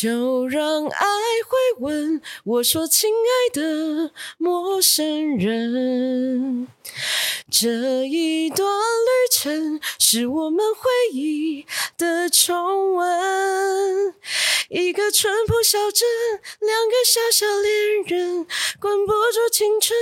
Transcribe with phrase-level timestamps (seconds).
[0.00, 1.06] 就让爱
[1.44, 2.22] 回温。
[2.44, 6.68] 我说，亲爱的陌生人，
[7.50, 10.82] 这一段旅程是我们回
[11.12, 11.66] 忆
[11.96, 14.14] 的重温。
[14.68, 16.06] 一个淳朴小镇，
[16.60, 18.46] 两个小小恋人，
[18.78, 19.98] 管不住青春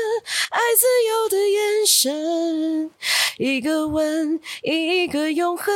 [0.51, 2.91] 爱自由的眼神。
[3.39, 5.73] 一个吻，一个永恒，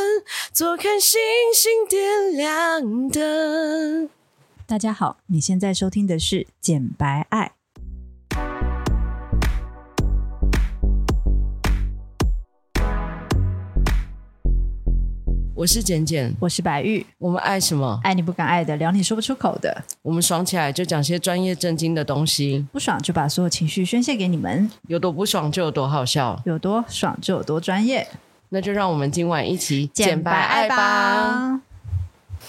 [0.53, 1.21] 坐看星
[1.55, 4.11] 星点亮灯。
[4.67, 7.53] 大家好，你现在收听的是《简白爱》。
[15.61, 17.05] 我是简简，我是白玉。
[17.19, 18.01] 我们爱什么？
[18.03, 19.85] 爱你不敢爱的，聊你说不出口的。
[20.01, 24.71] 我们爽起来就讲些专业正经的东西，不爽就把所有情绪宣泄给你们。
[24.89, 28.09] 有多不爽就有多好笑，有多爽就有多专业。
[28.49, 31.61] 那就让我们今晚一起简白爱吧。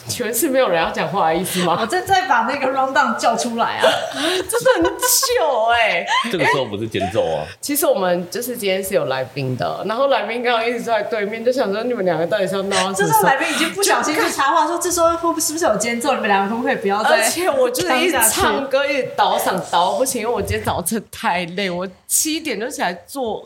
[0.07, 1.77] 全是没有人要讲话的意思吗？
[1.79, 3.83] 我正在把那个 rundown 叫出来啊，
[4.49, 6.05] 就是很糗哎！
[6.31, 7.45] 这个时候不是间奏啊。
[7.59, 12.91] 其实我们就是今天是有来宾的，然后来宾刚刚一直坐在对面，就想说你们两个到底是要闹？
[12.93, 16.13] 这时候来宾已经不小心去插话说， 这时候会不是不是有间奏？
[16.13, 17.09] 你们两个可不可以不要再？
[17.09, 23.43] 而且我就是一直唱歌，一直倒嗓倒不行，因为我今天早上真的太累，我七点就起来做。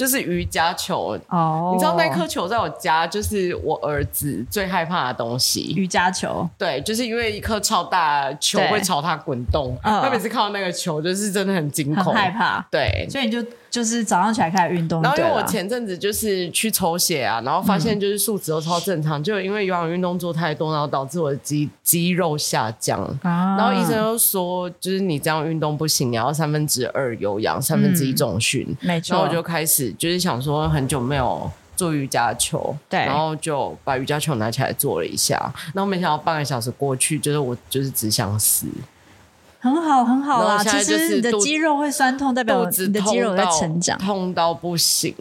[0.00, 1.74] 就是瑜伽球哦，oh.
[1.74, 5.74] 你知道那颗球在我家就是我儿子最害怕的东西。
[5.76, 12.66] 瑜伽球，对，就是因为一颗超大球会朝他滚动，他每次看到那个球就是真的很惊恐，很害怕。
[12.70, 13.44] 对，所以你就。
[13.70, 23.00] 就是早上起来开始运动，然后因为我前阵子就是去抽血啊，然后发现就是数值都超正常，嗯、就因为有氧运动做太多，然后导致我的肌肌肉下降。
[23.22, 28.66] 啊、然后医生又说，就是你这样运动不行，你要三分之二有氧，三分之一重训。
[28.80, 29.14] 没错。
[29.14, 38.66] 然后我就开始就是想说，很久没有做瑜伽球，对，然后就把瑜伽球拿起来做了一下，然后没想到半个小时过去，就是我就是只想死。
[39.60, 40.64] 很好，很好啦。
[40.64, 45.14] 其实你的肌肉会酸痛，代表你的肌肉在成长，痛到不行。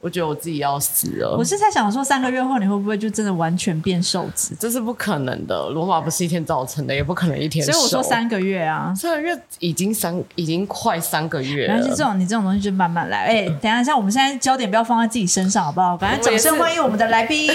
[0.00, 1.34] 我觉得我自己要死了。
[1.36, 4.54] 我是在想说，三个月后你会不会就真的完全变瘦子？
[4.56, 5.70] 这是不可能的。
[5.70, 7.64] 罗马不是一天造成的，也不可能一天。
[7.66, 11.74] 所以我说三个月啊，三个月已经三，已经快三个月了。
[11.74, 13.24] 没关系，这种你这种东西就慢慢来。
[13.24, 15.96] 哎、欸， 等一下，像我们现在焦点不要放在自己身上，好不好？
[15.96, 17.50] 反正掌声欢迎我们的来宾。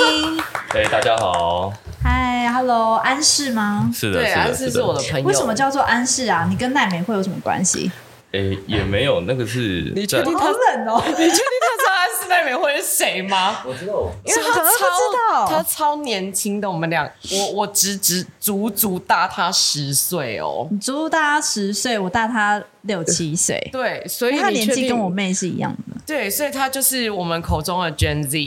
[0.74, 1.70] 哎，大家好。
[2.02, 3.88] 嗨，Hello，安室吗？
[3.94, 5.26] 是的，对，安室是我的朋友。
[5.26, 6.46] 为什么叫做安室啊？
[6.50, 7.92] 你跟奈美会有什么关系？
[8.32, 11.02] 哎、欸，也没有，那个是你确定他冷哦？
[11.06, 13.60] 你确定他知道安室奈美惠是谁吗？
[13.68, 28.38] 我知道，因为他超他超年轻的，我们俩，我我只只足足大他十岁哦，你足足大他十岁，我大他六七岁， 对，所以他年纪跟我妹是一样的，对，所以他就是我们口中的 Gen Z。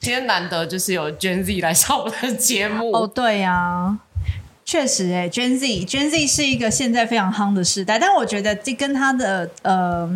[0.00, 3.98] 今天难得就是有 Gen Z 来上我们的节目哦，对呀、啊。
[4.64, 10.08] 确实、欸，哎，Gen Z，Gen Z 是一个现在非常夯的时代，但我觉得这跟他的呃，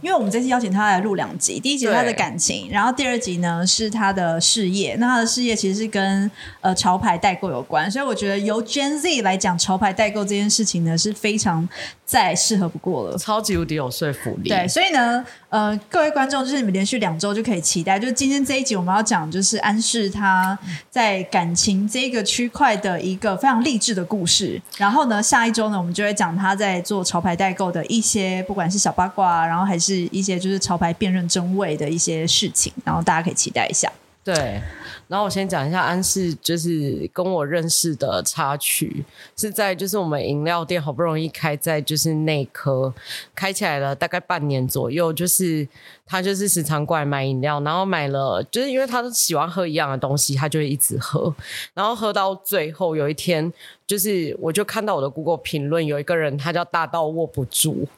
[0.00, 4.94] 因为我们这次邀请他来录两集，第一集是他的感情，然后第二集呢是他的事业。
[5.00, 11.68] 那他的事业其实是跟呃潮牌代购有关，所以我觉得由 Gen Z 来讲潮牌代购这件事情呢是非常
[12.04, 14.48] 再适合不过了，超级无敌有说服力。
[14.48, 20.56] 对，所以呢，呃，各位观众就是你们连续两周就可以期待，就是今天这一集我们要讲就是安室他
[20.88, 33.90] 在感情这个区块的一个非常励志的故事，然后呢，下一周呢，我们就会讲他在做潮牌代购的一些，不管是小八卦，然后还是一些就是潮牌辨认真伪的一些事情，然后大家可以期待一下。
[34.28, 34.60] 对，
[35.06, 39.02] 然后我先讲一下安室，就是跟我认识的插曲，
[39.34, 42.92] 是在就是我们饮料店好不容易开在就是内科，
[43.34, 45.66] 开起来了大概半年左右，就是
[46.04, 51.34] 他就是时常过来买饮料，然后买了，就是因为他都喜欢喝一样的东西，他就会一直喝，
[51.72, 53.50] 然后喝到最后有一天，
[53.86, 57.88] 就是我就看到我的 Google 评论有一个人，他叫大到握不住。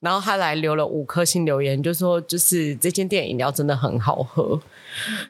[0.00, 4.60] 然后他来留了五颗星留言，就说就是这间店饮料真的很好喝。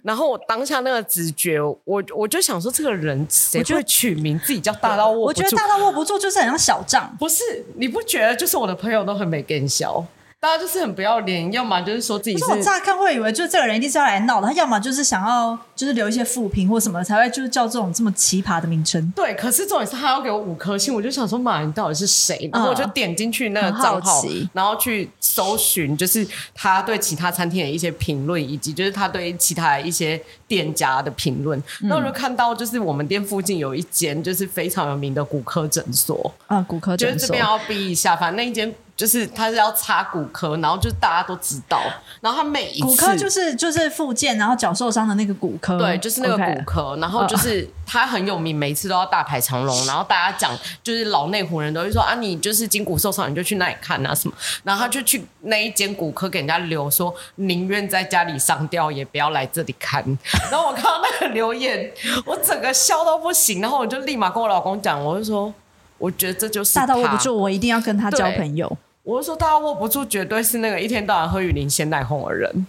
[0.02, 5.26] 然后我当下那个直觉，我我就想说，这个人谁会取名自己叫大到握不住？
[5.26, 7.14] 我觉得大到握不住就是很像小账。
[7.18, 7.42] 不是，
[7.76, 10.06] 你不觉得就是我的朋友都很没跟笑？
[10.40, 12.44] 大家就是很不要脸，要么就是说自己是。
[12.44, 19.12] 是我乍看会以为，就这个人一定是要来闹的，他要么就是想要就是留一些负评或什么，才会就是叫这种这么奇葩的名称。
[19.16, 22.48] 对，可是重点是他要给我五颗星，我就想说，妈，你到底是谁？
[22.52, 26.24] 然后我就点进去那个账号，嗯、然后去搜寻，就是
[26.54, 31.60] 他对其他餐厅的一些评论，以及就是他对其他一些店家的评论。
[31.80, 36.32] 那、嗯、我就看到，就是我们店附近有一间就是非常有名的骨科诊所。
[36.46, 37.14] 啊，骨科诊所。
[37.14, 38.72] 就是这边要逼一下，反正那一间。
[38.98, 41.80] 就是他是要插骨科，然后就大家都知道，
[42.20, 47.00] 然后他每一次骨科就是就是复健，然后脚受伤的那个骨科，对，就是那个骨科，Okay.
[47.00, 50.50] 然后就是他很有名，每次都要大排长龙，然后大家讲
[50.82, 54.34] 就是老内湖人都会说啊，你就是筋骨受伤，你就去那里看啊什么，
[54.64, 60.04] 然后他就去那一间骨科给人家留说，宁愿在家里上吊也不要来这里看。
[60.50, 61.88] 然后我看到那个留言，
[62.26, 65.54] 我整个笑到不行，然后我就立马跟我老公讲，我就说，
[65.98, 68.76] 我觉得这就是大到握不住，我一定要跟他交朋友。
[69.08, 72.66] 我是说，大家握不住，绝对是那个一天到晚喝鱼鳞鲜奶红的人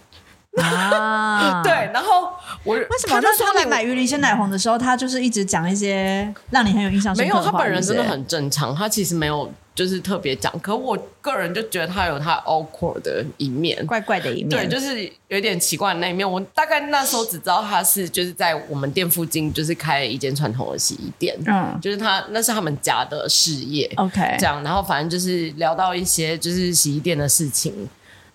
[0.56, 1.60] 啊！
[1.62, 2.30] 对，然后
[2.64, 3.20] 我为什么？
[3.20, 7.40] 那他来买鱼鳞鲜奶红的时候，他就是一直讲一些让你很有印象深刻的。
[7.40, 9.52] 没有，他本人真的很正常，他其实没有。
[9.80, 16.30] 就是特别讲，可我个人就觉得他有他 awkward 的一面，怪怪的一面，对，就是有点奇怪的那一面。
[16.30, 27.72] 我大概那时候只知道他是就是在我们店附近，就是开了一间传统的洗衣店，嗯，就是他那是他们家的事业，OK，这样，然后反正就是聊到一些就是洗衣店的事情。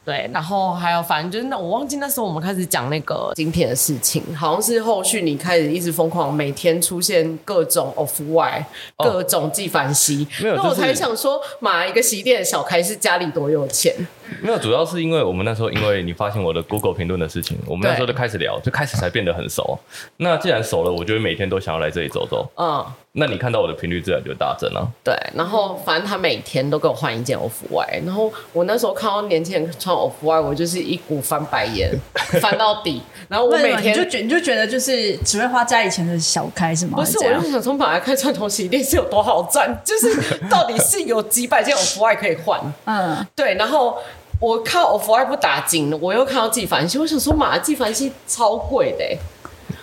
[0.06, 8.64] 对，然后还有，反正就是那我忘记那时候我们开始讲那个晶片的事情，好像是后续你开始一直疯狂每天出现各种 off white，
[8.98, 13.94] 各种纪梵希，那、哦、我才想说，买一个洗衣店的小开是家里多有钱。
[14.42, 19.78] 没有，主要是因为我们那时候，因为你发现我的 Google 评论的事情，我们那时候就开始聊，就开始才变得很熟。
[20.18, 22.48] 那既然熟了，我就会每天都想要来这里走走。
[22.56, 24.88] 嗯，那你看到我的频率自然就大增了、啊。
[25.04, 31.92] 对，然后反正他每天都给我换一件 Off White，然后我那时候看到年轻人穿 Off White，我就是一股翻白眼，
[32.42, 33.02] 翻到底。
[33.28, 36.98] 然后我每天你就觉你就觉得就是只会花家以前的小开是吗？
[36.98, 42.60] 不是，我就想从本来开传统洗衣店是有多好赚，就是到底是有几百件 Off White 可以换。
[42.86, 43.98] 嗯，对，然后。
[44.40, 49.18] 我靠 Off White 不打紧，我又看到纪梵希，我想说，妈，纪梵希超贵的、欸。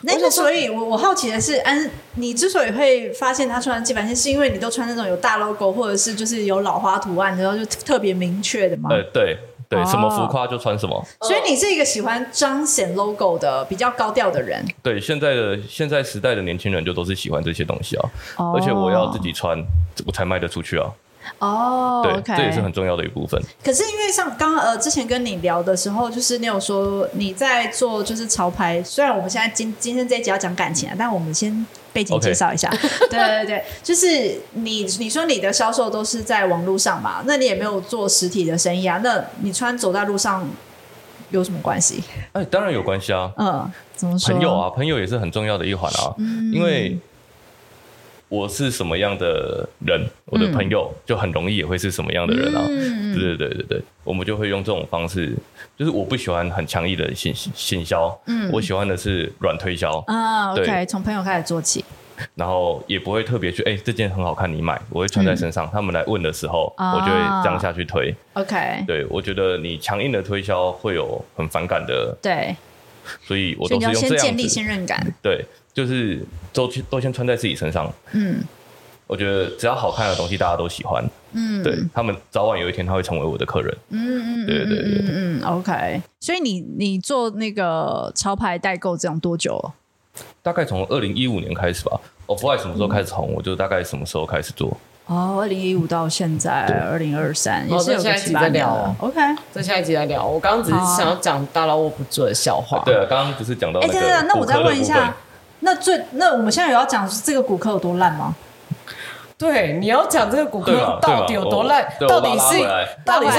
[0.05, 8.89] 那个，所以我我好奇的是，安，你之所以会发现他穿纪梵希，是因为你都穿那种有大 logo 或者是就是有老花图案，然后就特别明确的吗？
[8.91, 9.39] 呃，对
[9.69, 10.97] 对，什么浮夸就穿什么。
[11.21, 14.63] 哦、所以你是一个喜欢彰显 logo 的比较高调的人。
[14.83, 19.57] 对，现在的现在时代的年轻人就都是喜欢这些东西啊，哦、而且我要自己穿，
[20.05, 20.91] 我才卖得出去啊。
[21.39, 23.41] 哦.这也是很重要的一部分。
[23.65, 32.69] 可是因为像刚刚呃之前跟你聊的时候，就是你有说你在做就是潮牌，虽然我们现在今今天这一集要讲感情啊，但我们先背景介绍一下。
[32.71, 33.09] Okay.
[33.11, 39.01] 对对对，就是你你说你的销售都是在网络上嘛，那你也没有做实体的生意啊？
[39.03, 40.49] 那你穿走在路上
[41.31, 42.03] 有什么关系？
[42.33, 43.31] 哎，当然有关系啊。
[43.37, 44.33] 嗯，怎么说？
[44.33, 46.15] 朋友啊，朋友也是很重要的一环啊。
[46.19, 46.99] 嗯，因为。
[48.33, 52.65] 我是什么样的人，我的朋友就很容易也会是什么样的人啊。
[52.67, 55.37] 嗯、对对对对对，我们就会用这种方式，
[55.77, 60.51] 就是我不喜欢很强硬的行行销，嗯，我喜欢的是软推销啊。
[60.53, 61.85] OK，从朋友开始做起，
[62.35, 65.67] 然后也不会特别去，哎、欸，这件很好看，你买，我会穿在身上。
[65.67, 68.15] 嗯、他们来问的时候，我就会这样下去推。
[68.33, 72.57] OK，对，我觉得你强硬的推销会有很反感的，对，
[73.21, 75.45] 所以我都是用这样子先建立信任感，对。
[75.75, 77.91] 就是都都先穿在自己身上。
[78.13, 78.43] 嗯，
[79.07, 81.05] 我觉得只要好看的东西，大家都喜欢。
[81.33, 83.77] 嗯，对他们早晚有一天他会成为我的客人。
[83.91, 86.03] 嗯嗯，对对对对，嗯嗯，OK。
[86.21, 89.73] 所以你你做那个潮牌代购这样多久了？
[90.43, 91.99] 大概从二零一五年开始吧。
[92.27, 94.77] Off White 什么时候开始红，我就大概什么时候开始做。
[95.07, 98.95] 哦，二零一五到现在二零二三，也是有下一集在聊。
[99.01, 99.21] OK，
[99.51, 100.25] 在下一集再聊。
[100.25, 102.83] 我刚刚只是想要讲大老我不做的笑话。
[102.85, 105.15] 对啊，刚刚不是讲到哎，对对，那我再问一下。
[105.63, 108.35] 那最那我们现在有要讲这个骨科有多烂吗？
[109.39, 110.73] 对，你要讲这个骨科
[111.03, 111.85] 到底有多烂？
[112.09, 112.65] 到底是
[113.05, 113.39] 到底是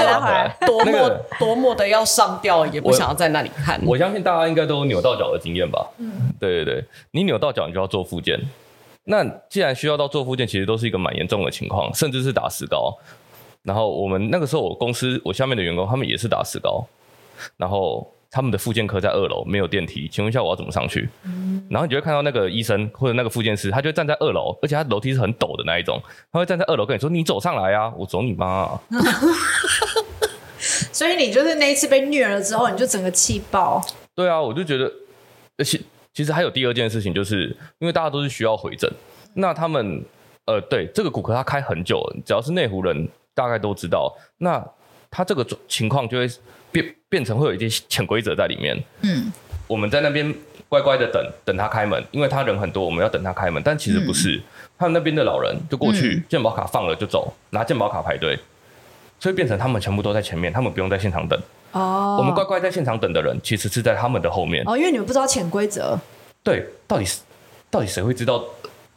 [0.66, 3.80] 多么多么的要上吊，也不想要在那里看。
[3.86, 5.88] 我相信大家应该都有扭到脚的经验吧？
[6.00, 8.38] 嗯，对对对，你扭到脚，你就要做复健。
[9.06, 12.94] 那既然需要到做复健，其实都是一个蛮严重的情况，甚至是打石膏。
[13.62, 16.86] 然后我们那个时候，我公司我下面的员工他们也是打石膏，
[17.56, 18.06] 然后。
[18.36, 21.08] 他们的复健科在二楼，没有电梯，请问一下我要怎么上去？
[21.24, 28.82] 嗯、然后你就会看到那个医生或者那个复健师，他就站在二楼，而且他楼梯是很陡的那一种，他会站在二楼跟你说：“你走上来啊，我走你妈、啊。
[30.92, 33.80] ”所以你就是那一次被虐了之后，你就整个气爆。
[34.16, 34.92] 对啊，我就觉得，
[35.60, 35.80] 而且
[36.12, 38.92] 其实还有第二件事情，就是因为大家都是需要回诊，
[39.36, 40.04] 那他们
[40.48, 44.66] 呃，对这个骨科他开很久了，只要是内湖人大概都知道，那
[45.12, 46.28] 他这个情况就会。
[46.74, 48.78] 变变成会有一些潜规则在里面。
[49.02, 49.32] 嗯，
[49.68, 50.34] 我们在那边
[50.68, 53.62] 乖乖的等等他开门，因为他人很多，我们要等他开门。
[53.64, 54.44] 但其实不是，嗯、
[54.80, 58.38] 他们那边的老人就过去，健保卡放了就走，拿健保卡排队，
[59.20, 61.40] 所以变成他们全部都在前面，他们不用在现场等。
[61.72, 64.64] 哦，我们乖乖在现场等的人，其实是在他们的后面。
[64.66, 65.98] 哦，因为你们不知道潜规则。
[66.44, 67.22] 对，到底是
[67.70, 68.44] 到底谁会知道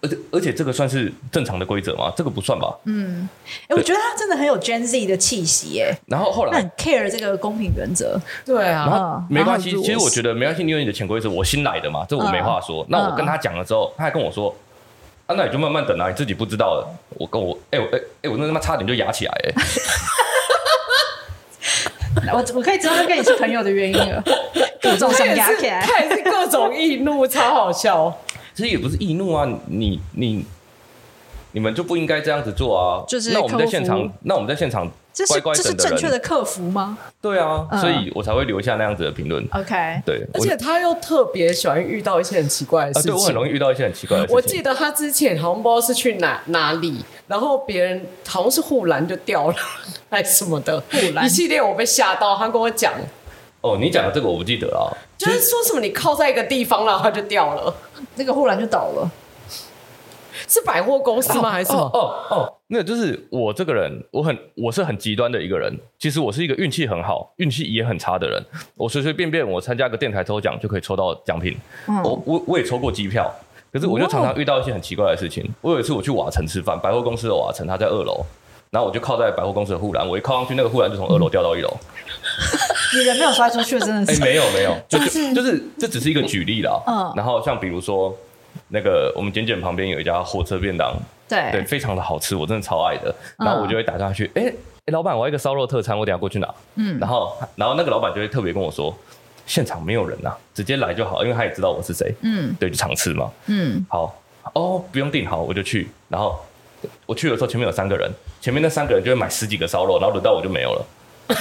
[0.03, 2.13] 而且而且这个算是正常的规则吗？
[2.17, 2.73] 这个不算吧。
[2.85, 3.29] 嗯，
[3.69, 5.97] 哎，我觉得他真的很有 Gen Z 的气息，耶。
[6.07, 8.21] 然后后来很 care 这个公平原则。
[8.45, 9.71] 对啊，然后没关系。
[9.83, 12.85] 其实我觉得没关系，你有你的潜规则，我新来的嘛，这我没话说。
[12.89, 14.55] 那我跟他讲了之后，他还跟我说
[15.27, 16.87] ：“啊，那你就慢慢等啊，你自己不知道的。”
[17.19, 19.55] 我跟我哎我哎哎我那他妈差点就压起来哎。
[22.33, 24.23] 我我可以知道他跟你是朋友的原因了。
[24.81, 28.15] 各种想压起来，他也是各种易怒，超好笑。
[28.57, 30.43] 其实也不是易怒啊，你你
[31.53, 33.05] 你们就不应该这样子做啊。
[33.07, 34.91] 就是那我们在现场，那我们在现场
[35.29, 36.97] 乖乖这是正确的客服吗？
[37.21, 39.47] 对啊，所以我才会留下那样子的评论。
[39.53, 43.13] OK，对，而且他又特别喜欢遇到一些很奇怪的事情。
[43.13, 44.37] 对，我很容易遇到一些很奇怪的事情。
[44.37, 49.55] 我记得他之前好像不知道是去哪哪里，然后别人好像是护栏就掉了，
[50.09, 52.35] 还是什么的护栏一系列，我被吓到。
[52.37, 52.95] 他跟我讲。
[53.63, 54.87] 哦，你讲的这个我不记得啊，
[55.19, 57.75] 就是说什么你靠在一个地方，然后它就掉了，
[58.17, 59.11] 那个护栏就倒了，
[60.49, 61.51] 是百货公司吗？
[61.51, 61.83] 还是什么？
[61.93, 65.73] 哦哦，那就是我这个人，我很我是很极端的一个人。
[65.99, 68.43] 其实我是一个运气很好，运气也很差的人。
[68.77, 71.57] 我随随便便我参加个电台抽奖就可以抽到奖品，
[72.05, 73.33] 我我我也抽过机票，
[73.73, 75.49] 可是我就常常遇到一些很奇怪的事情。
[75.61, 78.25] 我有一次我去瓦城吃饭，百货公司的瓦城，他在二楼，
[78.71, 81.75] 然后我就靠在百货公司的护栏，我一靠上去，那个护栏就从二楼掉到一楼。
[82.95, 84.21] 你人没有摔出去，真的是？
[84.21, 86.81] 哎，没有没有， 就是就是这只是一个举例啦。
[86.87, 88.17] 嗯，然后像比如说
[88.69, 90.95] 那个我们简简旁边有一家火车便当，
[91.29, 93.15] 对对，非常的好吃，我真的超爱的。
[93.39, 94.53] 然后我就会打电话去，哎
[94.87, 96.55] 哎，老板，我要一个烧肉特餐，我等下过去拿。
[96.77, 98.97] 嗯，然后然后那个老板就会特别跟我说，
[99.47, 102.15] 现场没有人呐，直接来就好，因为他也知道我是谁。
[102.23, 103.31] 嗯，对，就常吃嘛。
[103.47, 104.23] 嗯，好
[104.55, 105.89] 哦，不用订好，我就去。
[106.09, 106.39] 然后
[107.05, 110.87] 我去的时候，前面有三个人，前面那三个人就会买十几个烧肉，然后轮到我就没有了。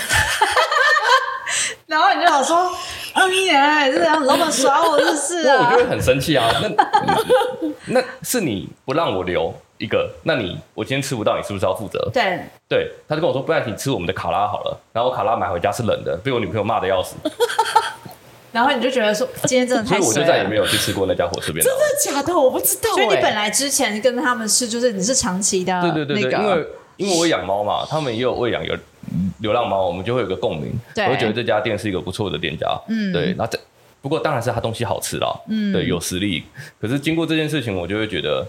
[1.96, 2.70] 然后你就想说，
[3.14, 5.70] 哎呀，这样老板耍我的事啊！
[5.72, 6.52] 我就会很生气啊。
[6.62, 6.70] 那
[8.02, 12.10] 那是你不让我留一个，那你我今天吃不到，你是不是要负责？
[12.14, 14.78] 对对，他就跟我说，不然你吃我们的卡拉好了。
[14.92, 17.16] 然后我卡拉买回家是冷的，被我女朋友骂的要死。
[18.52, 19.98] 然后你就觉得说，今天真的太……
[19.98, 21.74] 所以我就再也没有去吃过那家火车便当。
[21.74, 21.84] 真的
[22.18, 22.38] 假的？
[22.38, 22.90] 我不知道。
[22.94, 28.76] 所以你本来之前跟他们吃，就是你是长期的，对对对对，因为因为我养猫嘛，他们也有喂养有。
[29.40, 33.34] 流浪猫，我们就会有个共鸣，对我会觉得这家店是一个不错的店家，嗯，对。
[33.38, 33.60] 那这
[34.02, 36.44] 不过当然是他东西好吃啦，嗯，对，有实力。
[36.80, 38.46] 可是经过这件事情，我就会觉得，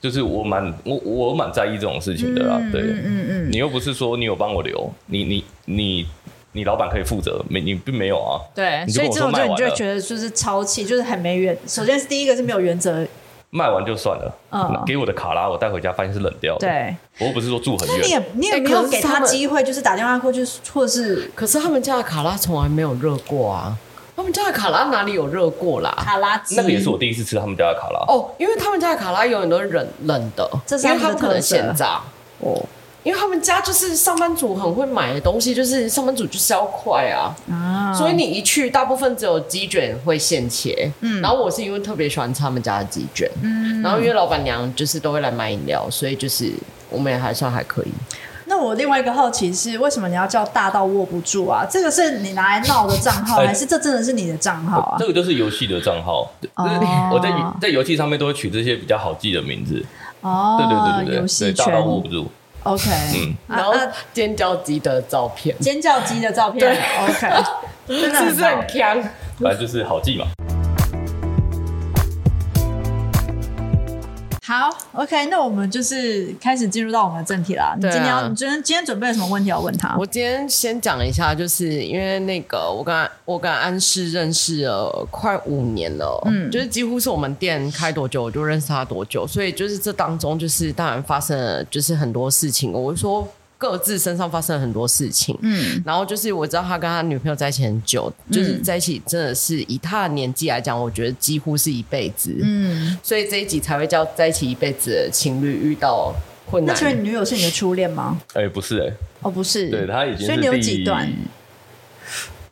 [0.00, 6.06] 就是我蛮我我蛮在意这种事情的啦，嗯、对，嗯嗯，嗯你又不是说你有帮我留，你你你
[6.52, 11.56] 你老板可以负责，没你并没有啊，对，所以这种就你就会觉得就是超气，就是很没原。
[11.66, 13.06] 首先是第一个是没有原则。
[13.50, 23.74] 卖完就算了，嗯，给我的卡拉我带回家发现是冷掉的，对，我又不是说住很远，你也你也没有给他机会，就是打电话过去，或者是，可是他们家的卡拉从来没有热过啊，
[24.14, 25.94] 他们家的卡拉哪里有热过啦？
[25.98, 26.56] 卡拉机。
[26.56, 28.00] 那个也是我第一次吃他们家的卡拉。
[28.12, 32.00] 哦，因为他们家的卡拉永远都是冷冷的，这是因为他们可能现炸。
[32.40, 32.60] 哦。
[33.08, 46.52] 因为他们家就是上班族很会买的东西，就是上班族就是要快啊，啊所以你一去，大部分只有鸡卷会现切，嗯，然后我是因为特别喜欢吃他们家的鸡卷，嗯，然后因为老板娘就是都会来买饮料，所以就是
[46.90, 47.88] 我们也还算还可以。
[48.44, 51.64] 那我另外一个好奇是，为什么你要叫大到握不住啊？
[51.70, 54.96] 这个是你拿来闹的账号，还是这真的是你的账号啊？
[54.98, 59.82] 这个就是游戏的账号，哦、我在在游戏上面都会取这些比较好记的名字。
[60.20, 62.30] 哦，对对对对对，游戏大到握不住。
[62.68, 63.72] OK，嗯，然后
[64.12, 67.44] 尖叫鸡的照片，尖叫鸡的照片，对，OK，
[67.88, 69.02] 真的是不是很强？
[69.40, 70.26] 反正就是好记嘛。
[74.48, 77.74] 好，OK，那我们就是开始进入到我们的正题了。
[77.76, 79.94] 你今天要，你今天今天准备了什么问题要问他？
[79.98, 92.72] 我今天先讲一下，就是因为那个我跟我跟安室认识了快五年了，嗯，就是几乎是我们店开多久我就认识他多久，所以就是这当中就是当然发生了就是很多事情。
[92.72, 93.28] 我就说。
[93.58, 106.14] 各自身上发生了很多事情，嗯，然后就是我知道他跟他女朋友在一起很久，嗯、就是在一起真的是以他的年纪来讲，我觉得几乎是一辈子，嗯，所以这一集才会叫在一起一辈子的情侣遇到
[106.48, 106.72] 困难。
[106.72, 108.16] 那请问你女友是你的初恋吗？
[108.34, 111.12] 哎、欸，不是哎、欸，哦，不是，对他已经，所以你有几段？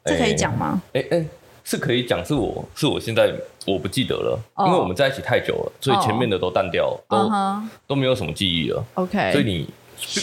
[0.05, 0.83] 这可以讲吗？
[0.93, 1.27] 哎哎、欸欸，
[1.63, 3.33] 是可以讲，是我是我现在
[3.65, 8.85] 我不记得了，哦、因为我们在一起太久了，所以前面的都淡掉，哦、都、嗯、都没有什么记忆了。
[8.95, 9.69] OK，所以你。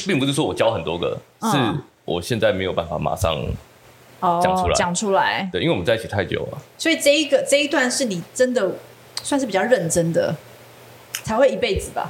[0.06, 3.36] 并不是说我教很多个，嗯、是我现在没有办法马上
[4.22, 4.74] 讲出来。
[4.76, 6.58] 讲、哦、出来，对，因为我们在一起太久了。
[6.78, 8.72] 所以这一个这一段是你真的
[9.22, 10.36] 算是比较认真的，
[11.24, 12.10] 才会一辈子吧？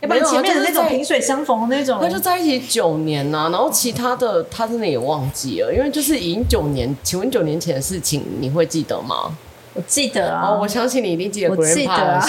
[0.00, 9.36] 要不然前面的那种萍水相逢的那种，他就在一起九年呐、啊，然后其他的他真的也忘记了，因为就是已经九年，请问九年前的事情你会记得吗？
[9.74, 12.20] 我记得啊，哦，我相信你一定记得，我记得啊。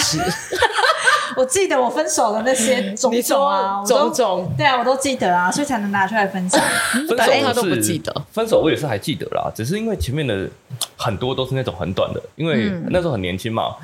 [1.36, 6.60] 我记得我分手的那些种种啊，种种，对啊，我都记得啊，所以才能拿出来分享。
[7.08, 10.48] 分手他都不记得，分手我也是还记得啦，只是因为前面的
[10.96, 13.74] 很多都是那种很短的，因为那时候很年轻嘛。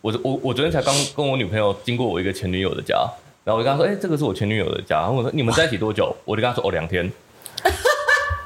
[0.00, 2.94] 我我我昨天才刚跟我女朋友经过我一个前女友的家，
[3.42, 4.96] 然后我就跟她说，哎、欸，这个是我前女友的家。
[5.00, 6.14] 然后我说，你们在一起多久？
[6.26, 7.10] 我就跟她说，哦，两天。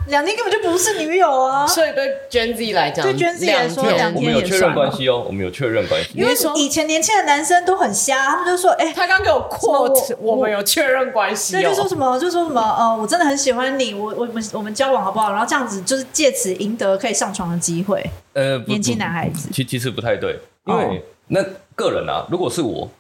[0.09, 1.67] 两天根本就不是女友啊！
[1.67, 4.17] 所以对 Gen Z 来讲，对 Gen Z 来说，两天。
[4.17, 6.11] 我们有确认关系哦，我们有确认关系。
[6.15, 15.31] 因为以前年轻的男生都很瞎，他们就说：“哎，他刚给我 quote，我们有确认关系。”对，就说什么，就说什么，呃，我真的很喜欢你，我我们我们交往好不好？
[15.31, 18.05] 然后这样子就是借此赢得可以上床的机会。
[18.33, 22.91] 呃，年轻男孩子，其其实不太对，因为那个人啊，如果是我，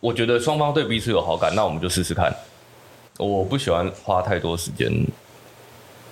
[0.00, 2.34] 我觉得双方对彼此有好感，那我们就试试看。
[3.18, 4.90] 我不喜欢花太多时间。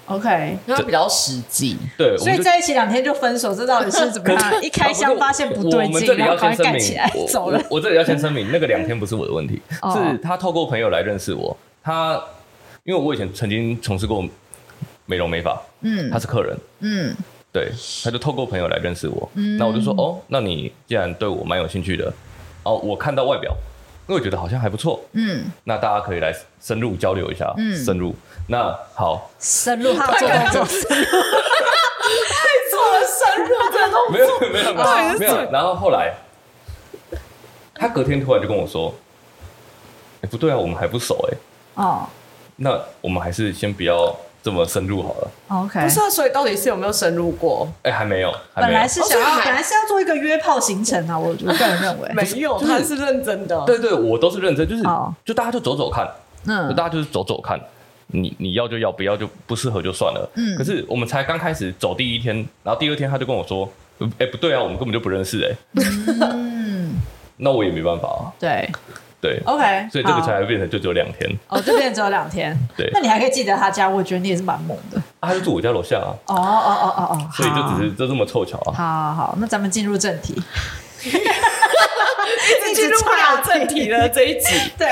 [0.08, 4.42] OK，他比较实际，对，所以在一起两天就分手，这到底是怎么样？
[4.62, 7.62] 一开箱发现不对劲，然后赶快盖起来 走了。
[7.70, 11.56] 我这里要先声明，那个两天不是我的问题， 是他透过朋友来认识我。
[11.82, 12.20] 他
[12.84, 14.24] 因为我以前曾经从事过
[15.04, 17.14] 美容美发，嗯，他是客人，嗯，
[17.52, 17.70] 对，
[18.02, 19.30] 他就透过朋友来认识我。
[19.58, 22.12] 那我就说，哦，那你既然对我蛮有兴趣的，
[22.62, 23.54] 哦，我看到外表，
[24.08, 28.16] 因为我觉得好像还不错，嗯，那大家可以来深入交流一下，嗯，深入。
[28.46, 31.04] 那好，深入，他做动作，深入，
[32.24, 34.80] 太做了，深入这动作，没有没有没
[35.12, 35.18] 有。
[35.18, 35.50] 没有。
[35.50, 36.14] 然后后来，
[37.74, 38.94] 他隔天突然就跟我说
[40.24, 41.36] ：“哎，不对啊，我们还不熟哎。”
[41.84, 42.08] 哦，
[42.56, 45.30] 那我们还是先不要这么深入好了。
[45.48, 47.68] OK，不是啊，所以到底是有没有深入过？
[47.82, 48.32] 哎，还没有。
[48.54, 53.64] 本来是想要，本来是要做一个约炮行程啊，我我个人认为没有，他是认真的。
[53.64, 54.82] 对对，我都是认真，就是
[55.24, 56.08] 就大家就走走看，
[56.46, 57.60] 嗯，大家就是走走看。
[58.10, 60.30] 你你要就要，不要就不适合就算了。
[60.36, 63.70] 嗯，可是我们才刚开始走第一天，然后第二天他就跟我说
[64.18, 65.54] ：“哎，不对啊，我们根本就不认识哎。”
[66.32, 66.94] 嗯，
[67.36, 68.32] 那我也没办法啊。
[68.40, 68.66] 对
[69.20, 71.28] 对，OK，所以这个才会变成就只有两天。
[71.48, 72.56] 哦，就变成只有两天。
[72.76, 75.02] 对，那你还可以记得他家，我觉得你也是蛮猛的。
[75.20, 76.14] 他就住我家楼下啊。
[76.26, 78.72] 哦哦哦哦哦，所以就只是就这么凑巧啊。
[78.72, 80.40] 好好好，那咱们进入正题。
[81.06, 84.86] 一直进入不了正题了这一集， 对。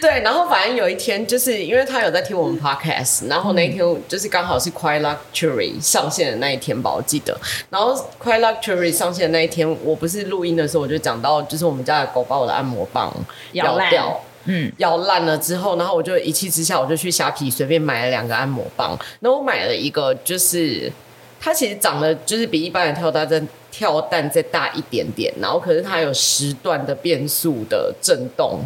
[0.00, 7.36] 对，然后反正有一天，就是因为他有在听我们 podcast，然后那一天就是刚好是 Quite Luxury 上线的那一天吧，我记得。
[7.68, 13.12] 然后 Quite Luxury 上线的那一天，我不是录音的时候，我就讲到，就是我们家的狗把我的按摩棒
[13.54, 18.96] 咬掉，嗯，咬烂了之后，然后我就一气之下，我就去虾皮随便买了两个按摩棒。
[19.18, 20.92] 那我买了一个，就是
[21.40, 28.60] 它其实长得就是比一般的跳大针跳蛋再大一点点，然后可是它有时段的变速的震动。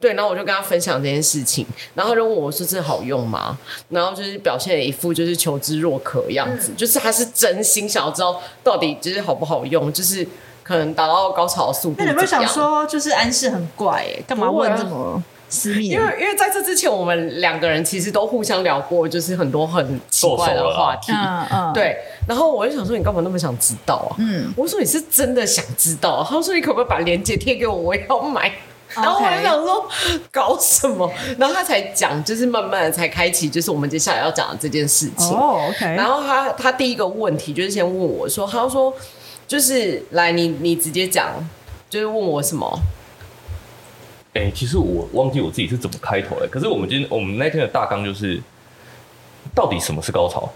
[0.00, 3.56] 对，然后我就跟他分享这件事情，然后就问我说：“这好用吗？”
[3.90, 10.26] 然后就是表现了一副就是求知若渴的样子，嗯、就是他是真心想要知道到底就是好不好用，就是
[10.62, 11.96] 可能达到高潮的速度。
[11.98, 15.22] 那你有没有想说，就是安室很怪哎，干嘛问这么
[15.52, 15.88] 私密？
[15.88, 21.12] 因为因为在这之前，我们两个人其实都互相聊过，就是很多很奇怪的话题。
[21.12, 21.94] 嗯嗯，对。
[22.26, 24.16] 然后我就想说，你干嘛那么想知道啊？
[24.18, 26.26] 嗯，我说你是真的想知道。
[26.26, 28.50] 他说你可不可以把链接贴给我，我也要买。
[28.94, 29.88] 然后我就想说
[30.30, 35.34] 搞什么，然后他才讲，就是慢慢的才开启，就是我们接下来要讲的这件事情。
[35.34, 35.86] 哦，OK。
[35.94, 38.92] 然后他他第一个问题就是先问我说，他说
[39.48, 41.28] 就是来你你直接讲，
[41.88, 42.70] 就是问我什么？
[44.34, 48.40] 哎，其实我忘记我自己是怎么开头的，可是我们今天我们那天的大纲就是，
[49.54, 50.50] 到底什么是高潮？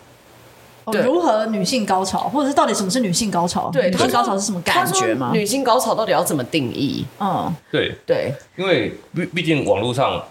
[0.90, 3.68] 对如何女性高潮，或者是到底什么是女性高潮？
[3.72, 5.30] 对，女性高潮是什么感觉吗？
[5.32, 7.04] 女性高潮到底要怎么定义？
[7.18, 10.22] 嗯，对对，因为毕毕竟网络上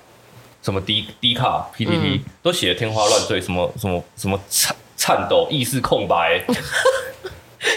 [0.63, 6.41] 什么 D D 卡 P T T 都写的天花乱坠，什么什么什么颤颤抖、意识空白、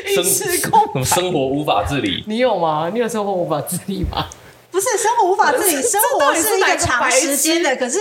[0.08, 2.22] 意识空什么生活无法自理？
[2.28, 2.88] 你有吗？
[2.94, 4.24] 你有生活无法自理吗？
[4.70, 7.74] 不是生活无法自理， 生活是一个长时间的。
[7.76, 7.98] 可是，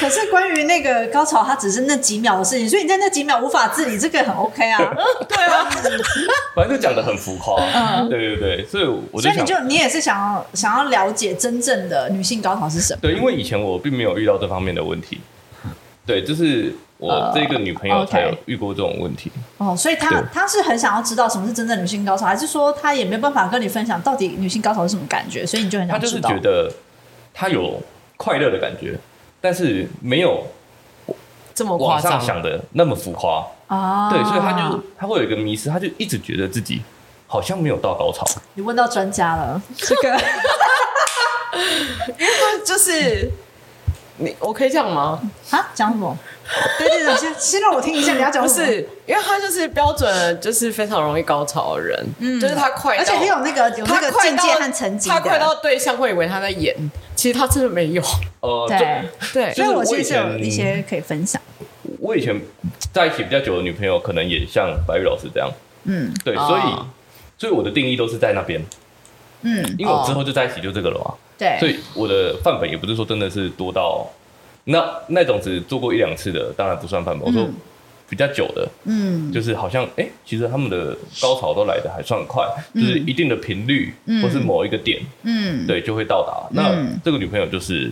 [0.00, 4.78] 可是关于那个高潮，它只是那几秒的事情，所以你在那几秒无法自理，这个很 OK 啊。
[5.28, 5.68] 对啊，
[6.56, 7.62] 反正就讲的很浮夸。
[7.74, 13.00] 嗯，对对对，所以我就所以你就你也是想要想要了解真正的女性高潮是什么？
[13.02, 15.20] 对，因为以前我并没有遇到这方面的问题。
[16.06, 16.74] 对，就是。
[16.98, 25.44] 我这个女朋友才有遇过这种问题哦，所以她她是很想要知道什么是真正女性高潮，还是说她也没有办法跟你分享到底女性高潮是什么感觉？
[25.44, 26.28] 所以你就很想知道。
[26.28, 26.72] 她就是觉得
[27.34, 27.82] 她有
[28.16, 28.98] 快乐的感觉，
[29.40, 30.46] 但是没有
[31.54, 34.10] 这么夸张想的那么浮夸啊。
[34.10, 36.80] 对，所以她就她会有一个迷失，她就一直觉得自己
[37.26, 38.24] 好像没有到高潮。
[38.54, 40.18] 你问到专家了，这个
[42.64, 43.30] 就是。
[44.18, 45.20] 你我可以这样吗？
[45.50, 46.16] 啊，讲什么？
[46.78, 48.66] 对对对，先先让我听一下你要讲什么。
[48.66, 56.74] 不是，因为他就是标准，就是非常容易高潮的人，嗯，就是他快，而且他有那个有那个境界和层级，他快到对象会以为他在演，
[57.14, 58.02] 其实他真的没有。
[58.40, 59.02] 呃， 对。
[59.32, 61.40] 对，所以我其实有一些可以分享。
[61.98, 62.40] 我以前
[62.92, 65.50] 在一起比较久的女朋友，可能也像白玉老师这样，
[65.84, 66.62] 嗯，对，所以
[67.38, 68.64] 所以我的定义都是在那边，
[69.42, 71.14] 嗯，因为我之后就在一起就这个了嘛。
[71.38, 74.08] 对，所以我的范本也不是说真的是多到
[74.68, 77.26] 那那种只做过一两次的，当然不算范本。
[77.26, 77.48] 嗯、我说
[78.08, 86.48] 比较久的，嗯，就是好像哎、欸，其实他们的高潮都来的还算快，嗯、就是一定的频率，嗯、或是某一个点，嗯，对，就会到达。
[86.52, 87.90] 那、嗯、这个女朋友就是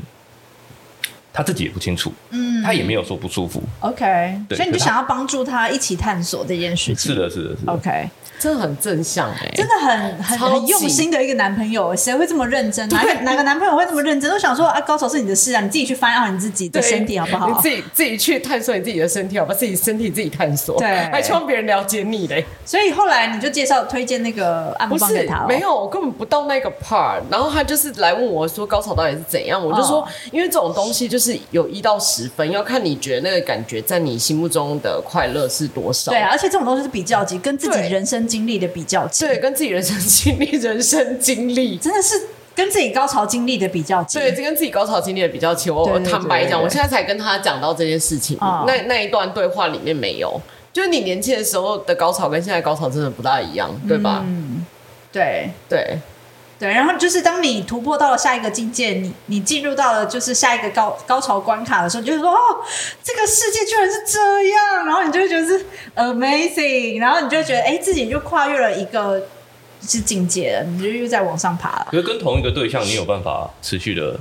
[1.35, 3.61] 她自己也不清楚，嗯，他也没有说不舒服。
[3.81, 7.13] OK，对所以你就想要帮助他一起探索这件事情。
[7.13, 7.73] 是的，是的，是的。
[7.73, 8.09] OK。
[8.37, 12.87] 真的很正向哎、欸，真的很很很用心的一个男朋友，谁会这么认真？
[12.91, 14.29] 哪个哪个男朋友会这么认真？
[14.29, 17.49] 都想说啊，高潮是你的事啊，你自己去翻好你自己的身体好不好？
[17.49, 19.59] 你自己自己去探索你自己的身体，好不好？
[19.59, 22.45] 自己身体自己探索，对，还希望别人了解你嘞。
[22.67, 27.23] 所以后来你就介绍推荐那个按摩棒给他，没有，我根本不到那个 part。
[27.31, 36.11] 然后他就是来问我说高潮到底是怎样，我就说，因为这种东西就是有一到十分，要看你觉得那个感觉在你心目中的快乐是多少。
[36.13, 39.25] 对，而且这种东西是比较级，跟自己人生经历的比较级。
[39.27, 42.15] 对，跟自己人生经历、人生经历，真的是
[42.55, 44.19] 跟自己高潮经历的比较级。
[44.19, 45.71] 对，这跟自己高潮经历的比较级。
[45.71, 48.37] 我坦白讲，我现在才跟他讲到这件事情。
[48.41, 50.41] 哦、那那一段对话里面没有，
[50.73, 54.23] 就是你年轻的时候的高潮跟现在高潮真的不大一样，对吧？
[54.27, 54.65] 嗯，
[55.13, 55.99] 对对
[56.65, 56.73] 对。
[56.73, 62.37] 然后就是当你突破到了下一个境界，你你进入到了就是下一个高高潮关卡的时候，就是说哦，
[63.03, 69.23] 这个世界居然是这样，然后你就会觉得是 amazing，然后你就会觉得哎，自己就跨越了一个。
[69.87, 71.89] 是境界了，你就又在往上爬了。
[71.91, 74.19] 可是跟同一个对象，你有办法持续的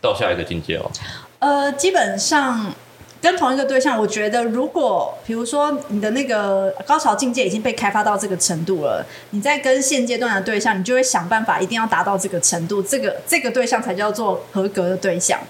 [0.00, 0.90] 到下一个境界哦？
[1.38, 2.74] 呃，基本上
[3.24, 15.40] 跟同一个对象，我觉得如果比如说你的那个高潮境界已经被开发到这个程度了，你在跟现阶段的对象，你就会想办法一定要达到这个程度，这个这个对象才叫做合格的对象。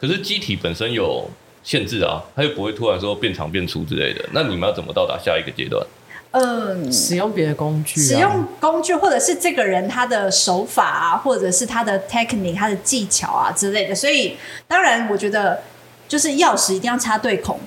[0.00, 1.28] 可是机体本身有
[1.62, 5.86] 限制啊，它又不会突然说变长变粗之类的，那你们要怎么到达下一个阶段？
[6.30, 13.94] 嗯，使用别的工具，使用工具，或者是这个人他的手法啊，或者是他的 technique，他的技巧啊之类的。
[13.94, 15.62] 所以，当然，我觉得
[16.08, 17.58] 就是钥匙一定要插对孔。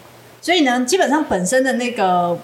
[0.42, 2.40] 所以呢，基本上本身的那个，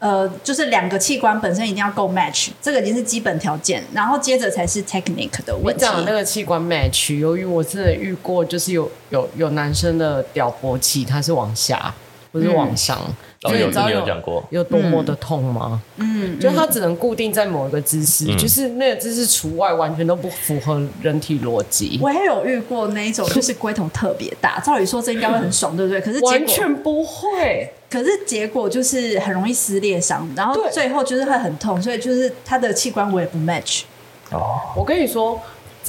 [0.00, 3.84] 呃，就是两个器官本身一定要够 match，这个已经是基本条件。
[3.92, 5.80] 然后接着才是 technique 的问题。
[5.80, 11.94] 讲那个器官 match，由于我真的遇过，就是有有有男生的屌勃起，他是往下，
[12.32, 12.98] 不是往上。
[13.06, 15.80] 嗯所以你知道有讲过有多么的痛吗？
[15.96, 21.98] 嗯，就它只能固定在某一个姿势，就是那个姿势除外，完全都不符合人体逻辑。
[22.02, 25.98] 我也有遇过那一种，就是龟头特别大，照理说这应该会很爽，对不对？
[26.04, 33.84] 可是完全不会，可是结果就是很容易撕裂伤，然后最后就是会很痛，所以就是它的器官我也不 match。
[34.30, 35.40] 哦，我跟你说，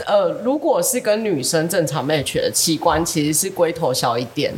[0.05, 4.53] 呃，如果是跟女生正常 match 的器官，其实是龟头小一点。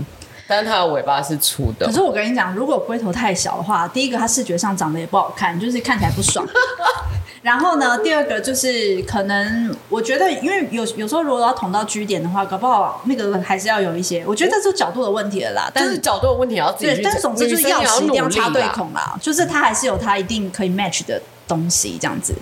[0.54, 1.88] 但是它的尾巴是粗的。
[1.88, 6.46] 可是我跟你讲，如果龟头太小的话，第一个它视觉上长得也不好看，就是看起来不爽。
[7.42, 14.24] 然后呢，第二个就是可能我觉得，因为有有时候如果要捅到居点的话，搞不好那个还是要有一些。
[14.28, 15.72] 我觉得这是角度的问题了啦。
[15.74, 16.94] 但是角度的问题要自己。
[16.94, 22.36] 对，但总之就是要匙一定要插对孔啦，就是它还是有它一定可以 match 的东西这样子。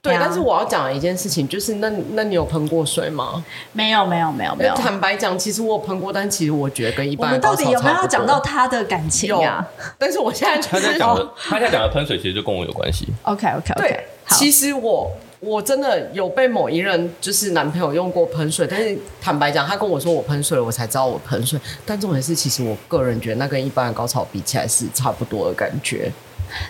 [0.00, 3.44] 对，但是我要讲的一件事情就是，那那你有喷过水吗？
[3.72, 4.74] 没有，没有，没有，没有。
[4.74, 9.66] 坦白讲，其实我有喷过，但其实我觉得跟一般人到底有没有讲到他的感情呀？
[9.98, 13.08] 但是我现在他在讲的，他在讲的喷水其实就跟我有关系。
[13.22, 13.74] OK OK OK。
[13.76, 14.04] 对。
[14.30, 21.58] 其实我我真的有被某一任就是男朋友用过喷水，但是坦白讲，他跟我说我喷水了，我才知道我喷水。
[21.86, 26.12] 但重点是，其实我个人觉得那跟一般的高潮比起来是差不多的感觉。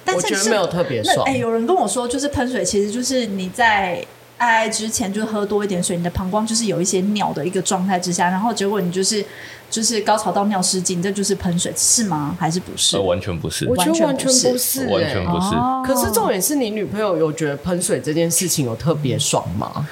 [0.05, 1.25] 但是我觉得没有特别爽。
[1.27, 4.05] 哎、欸，有人跟我说，就是喷水，其实就是你在
[4.37, 9.25] 爱爱之前就喝多一点水，你的膀胱就是有一些尿的一个状态之下，然后结果你就是
[9.69, 12.37] 就是高潮到尿失禁，这就是喷水是吗？
[12.39, 12.97] 还是不是？
[12.97, 15.57] 呃、完全不是，我觉得完全不是，完全不是。
[15.85, 19.89] 可是重点是你女朋友有觉得喷水这件事情有特别爽吗？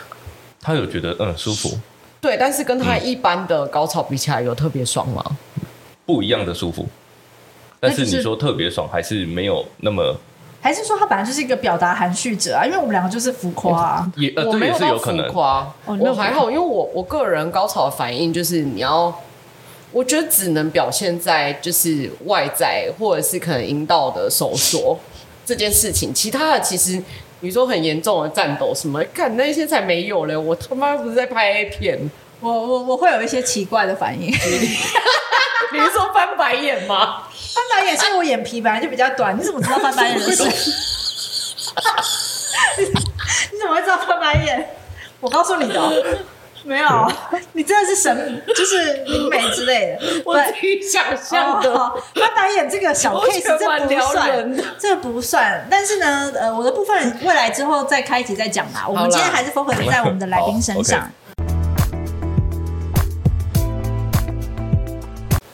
[0.61, 1.79] 她有觉得嗯舒服，
[2.21, 5.25] 对，但是跟她一般的高潮比起来有特别爽吗？
[6.05, 6.89] 不一样的舒服。
[7.81, 10.17] 但是你说特别爽，还是没有那么？
[10.63, 12.65] 还是说他本来就是一个表达含蓄者啊？
[12.65, 15.27] 因为我们两个就是浮夸啊，也呃，这也是有可能。
[15.29, 19.23] 浮夸，我还好，因为我我个人高潮的反应就是你要，
[19.93, 24.99] 我觉得只能表现在就是外在或者是可能阴道的收缩
[25.45, 27.01] 这件事情，其他的其实
[27.41, 30.37] 你说很严重的战斗什么，看那些才没有嘞！
[30.37, 32.11] 我他妈不是在拍 A 片。
[32.41, 34.29] 我我我会有一些奇怪的反应。
[35.73, 37.23] 你是说翻白眼吗？
[37.57, 40.45] 翻白眼是我眼皮本来就比较短，你怎么知道翻白眼的事？
[43.53, 44.69] 你怎么会知道翻白眼？
[45.21, 45.91] 我告诉你的、哦，
[46.65, 47.13] 没有，
[47.55, 50.07] 你真的是神，就是灵媒之类的。
[50.27, 51.73] 我自己想象的。
[51.73, 55.67] 哦、翻白眼这个小 case 这不算，这不算。
[55.71, 58.85] 但是呢，呃，我的部分未来之后再开一集再讲吧。
[58.87, 61.11] 我们今天还是 focus 在我们的来宾身上。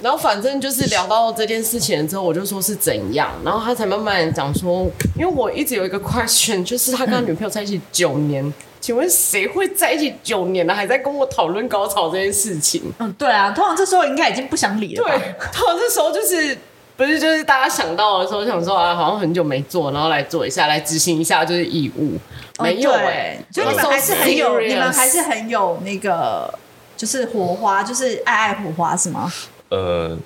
[0.03, 12.83] 然后反正就是聊到这件事情之后，我就说是怎样，然后他才慢慢讲说，因为我一直有一个 question，就是他跟他女朋友在一起九年，嗯、请问谁会在一起九年了，还在跟我讨论高潮这件事情？
[12.99, 15.05] 嗯，对啊，通常这时候应该已经不想理了。
[15.05, 15.13] 对，
[15.53, 16.59] 通常这时候就是
[16.97, 22.19] 不是就是大家想到的时候想说啊，好像很久没做，然后来做一下，来执行一下就是义务，
[22.61, 26.53] 没有哎、欸，就你们还是很有，你们还是很有那个
[26.97, 29.33] 就是火花，就是爱爱火花是吗？
[29.73, 30.19] 呃，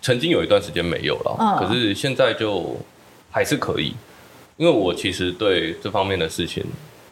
[0.00, 2.74] 曾经有一段时间没有了，嗯、可是现在就
[3.30, 3.94] 还是可以，
[4.56, 6.64] 因为我其实对这方面的事情，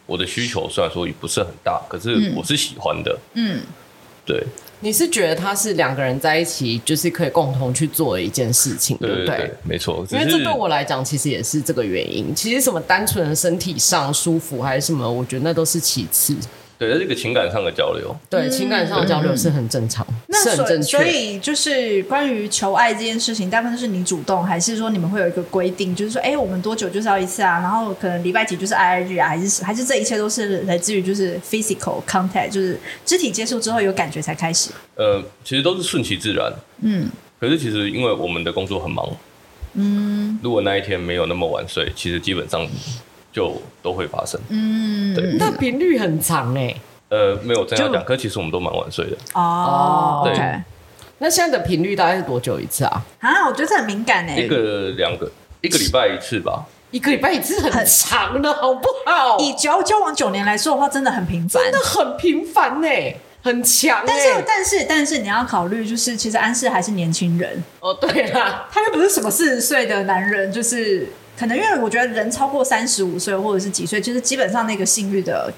[0.07, 3.15] 我的需求虽然说也不是很大，可是我是喜欢的。
[3.35, 3.61] 嗯，
[4.25, 4.43] 对。
[4.81, 9.51] 你是觉得他是两个人在一起，就是可以共同去做的一件事情，对不对？
[9.63, 10.05] 没错。
[10.09, 12.33] 因为这对我来讲，其实也是这个原因。
[12.33, 16.35] 其实什么单纯的身体上舒服还是什么，我觉得那都是其次。
[16.77, 18.13] 对，这是一个情感上的交流。
[18.29, 20.97] 对，情感上的交流是很正常，那是很正确。
[20.97, 27.59] 所以就是关于求爱这件事情，大部分是你主动，还是说你们会有一个规定，就是说，哎，我们多久就是要一次啊？
[27.59, 29.27] 然后可能礼拜几就是 I I 日啊？
[29.27, 34.69] 还是还是这一切都是来自于就是 physical contact，就是肢体接触之后有感觉才开始？
[34.95, 36.53] 呃，其实都是顺其自然。
[36.81, 37.09] 嗯。
[37.39, 39.07] 可是其实因为我们的工作很忙，
[39.73, 42.67] 嗯，如果那一天没有那么晚睡，其实基本上。
[43.35, 46.73] 就都会发生，嗯，对，那频率很长哎，
[47.09, 50.21] 呃，没有这样讲，可其实我们都蛮晚睡的哦。
[50.25, 50.61] 对，
[51.19, 53.01] 那现在的频率大概是多久一次啊？
[53.19, 59.37] 啊，我觉得这很敏感哎，一个两个，一个礼拜一次吧，一个礼拜一次很长的好不好？
[59.39, 62.87] 以交交往九年来说的话，真的很频繁，真的很频繁呢，
[63.43, 64.03] 很强。
[64.05, 71.07] 但是但是但是你要考虑，就是其实安室还是年轻人哦，对啦，他又不是什么四十岁的男人，就是。
[71.37, 75.51] 可能因为我觉得人超过三十五岁或者是几岁，就是基本上那个性欲的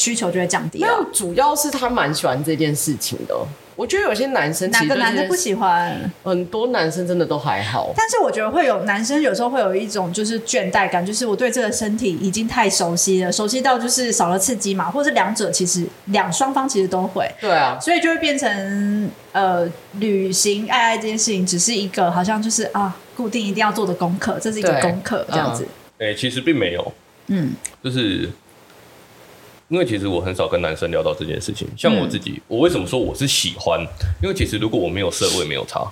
[0.00, 0.88] 需求就会降低了。
[0.88, 3.36] 那主要是他蛮喜欢这件事情的。
[3.76, 5.98] 我觉得有些男生其实哪个男的不喜欢？
[6.22, 7.92] 很多男生真的都还好。
[7.96, 17.30] 但是我觉得会有男生有时候会有一种就是倦怠感，就是我对这个身体已经太熟悉了，熟悉到就是少了刺激嘛，或者是两者其实两双方其实都会。
[17.40, 22.96] 对啊，所以就会变成呃，旅行爱爱这件事情只是一个好像就是啊。
[23.16, 25.62] 固定一定要做的功课，这是一个功课，这样子。
[25.98, 26.92] 哎、嗯欸，其实并没有，
[27.26, 27.52] 嗯，
[27.84, 28.30] 就是
[29.70, 31.66] 因为其实我很少跟男生聊到这件事情。
[31.76, 33.80] 像我自己，嗯、我为什么说我是喜欢？
[34.20, 35.90] 因为其实如果我没有射，我也没有差，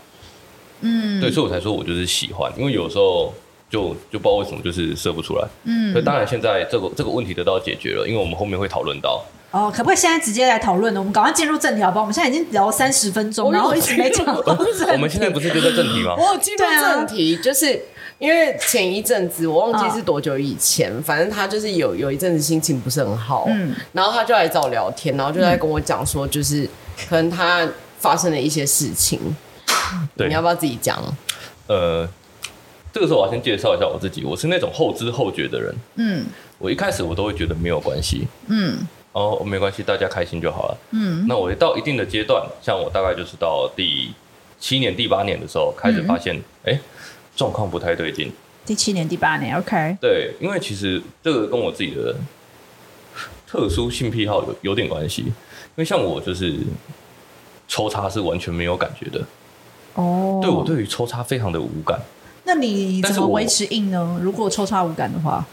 [0.80, 2.52] 嗯，对，所以我才说我就是喜欢。
[2.58, 3.32] 因为有时候
[3.70, 5.94] 就就不知道为什么就是射不出来，嗯。
[5.94, 9.24] 可当然现在这个这个问题得到解决了，因为我们后面会讨论到。
[9.50, 11.00] 哦，可不可以现在直接来讨论呢？
[11.00, 12.02] 我们赶快进入正题好不好？
[12.02, 14.26] 我们现在已经聊了三十分钟，然后一直没讲。
[14.26, 16.14] 我们现在不是就在正题吗？
[16.20, 17.80] 我进入正题，就是
[18.18, 26.68] 因为前一阵子我忘记是多久以前，反正他就是有有一阵子心情不是很好，嗯，然后他就来找我聊天，然后就在跟我讲说，就是
[27.08, 29.18] 可能他发生了一些事情。
[30.16, 31.02] 对，你要不要自己讲？
[31.66, 32.08] 呃，
[32.92, 36.26] 这个时候我要先介绍一下我自己，我是那种后知后觉的人，嗯，
[36.58, 38.78] 我一开始我都会觉得没有关系，嗯。
[39.12, 40.78] 哦，没关系，大家开心就好了。
[40.92, 44.12] 嗯，那我到一定的阶段，像我大概就是到第
[44.60, 46.80] 七年、第八年的时候，开始发现，哎、嗯，
[47.38, 48.32] 状况不太对劲。
[48.66, 49.96] 第七年、第八年，OK。
[50.00, 52.14] 对，因为其实这个跟我自己的
[53.46, 55.22] 特殊性癖好有有点关系。
[55.22, 55.32] 因
[55.76, 56.56] 为像我就是
[57.68, 59.24] 抽插是完全没有感觉的。
[59.94, 60.40] 哦。
[60.42, 61.98] 对，我对于抽插非常的无感。
[62.44, 64.18] 那你怎么维持硬呢？
[64.20, 65.46] 如果抽插无感的话？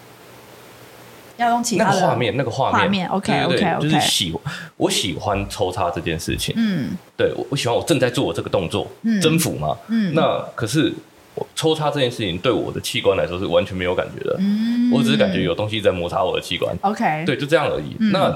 [1.37, 4.33] 要用其他的画面，那个画面，画面，OK OK OK，就是喜，
[4.77, 10.93] 我喜欢抽插这件事情，嗯，对我，我喜欢我正在做这个动作，嗯，征服嘛，嗯，那可是
[11.35, 17.95] 我抽插这件事情对我的器官来说是完全没有感觉的，嗯，我只是感觉有东西在摩擦我的器官，OK，对，就这样而已。
[18.11, 18.35] 那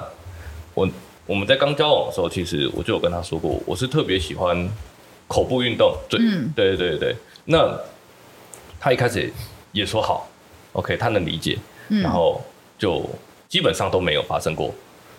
[0.74, 0.88] 我
[1.26, 4.70] 我们在刚交往的时候，其实我就有跟他说过，我是特别喜欢
[5.28, 6.20] 口部运动，对，
[6.56, 7.16] 对对对对。
[7.46, 7.76] 那
[8.80, 9.32] 他一开始
[9.72, 10.30] 也说好
[10.74, 11.58] ，OK，他能理解，
[11.88, 12.42] 然后。
[12.80, 13.06] 就
[13.50, 14.74] 基本上都没有发生过，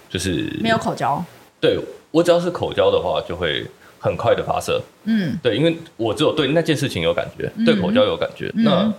[0.09, 1.23] 就是没有口交。
[1.61, 1.79] 对，
[2.11, 3.67] 我只要是口交的话，就会
[4.01, 4.83] 很快的发射。
[5.05, 8.51] 嗯，对，因为我只有对那件事情有感觉，嗯、对口交有感觉。
[8.57, 8.93] 嗯、那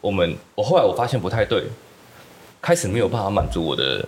[0.00, 1.64] 我们，我后来我发现不太对，
[2.60, 4.06] 开始没有办法满足我的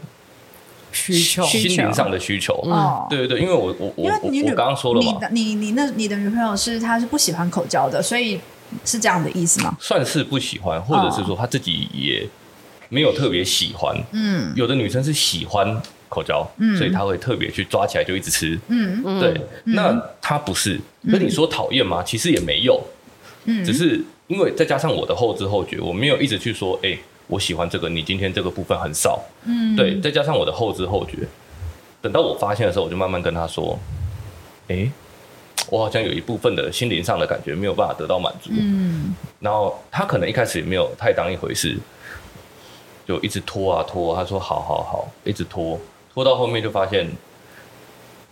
[0.92, 2.54] 需求心灵上的需求。
[2.64, 8.38] 哦，对对对，因为我我我因为你女我刚刚说了嘛，你你你那你的女朋友是她是不喜欢口交的，所以
[8.85, 9.76] 是这样的意思吗？
[9.80, 12.26] 算是不喜欢，或者是说她自己也
[12.88, 13.96] 没有特别喜欢。
[14.12, 15.80] 嗯，有的女生是喜欢
[16.14, 16.46] 口交，
[16.79, 18.59] 所以他会特别去抓起来就一直吃。
[18.68, 20.81] 嗯对，那他不是。
[21.00, 22.03] 那你说讨厌吗？
[22.03, 22.81] 其实也没有，
[23.46, 26.96] 嗯，只是因为再加上我的后知后觉，我没有一直去说，哎，
[27.27, 29.20] 我喜欢这个，你今天这个部分很少。
[29.44, 31.18] 嗯，对，再加上我的后知后觉，
[32.00, 33.79] 等到我发现的时候，我就慢慢跟他说，
[34.68, 34.88] 哎，
[35.68, 38.50] 我好像有一部分的心灵上的感觉没有办法得到满足。
[38.53, 41.77] 嗯，然后他可能一开始也没有太当一回事，
[43.07, 45.79] 就一直拖啊拖，他说好好好，一直拖，
[46.14, 47.11] 拖到后面就发现，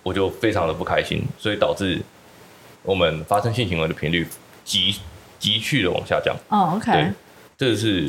[0.05, 2.01] 我就非常的不开心，所以导致
[2.85, 4.25] 我们发生性行为的频率
[4.65, 4.95] 急
[5.41, 6.37] 急剧的往下降。
[6.49, 7.13] 哦，OK，对，
[7.59, 8.09] 这是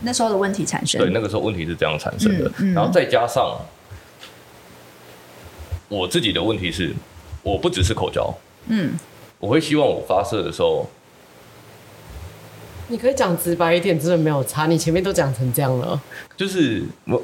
[0.00, 0.98] 那时候的问题产生。
[0.98, 3.60] 对那个时候问题是这样产生的，嗯嗯然后再加上
[5.90, 6.94] 我自己的问题是，
[7.42, 8.34] 我不只是口交，
[8.68, 8.94] 嗯，
[9.38, 10.88] 我会希望我发射的时候，
[12.88, 14.64] 你可以讲直白一点，真的没有差。
[14.64, 16.00] 你前面都讲成这样了，
[16.38, 17.22] 就是我。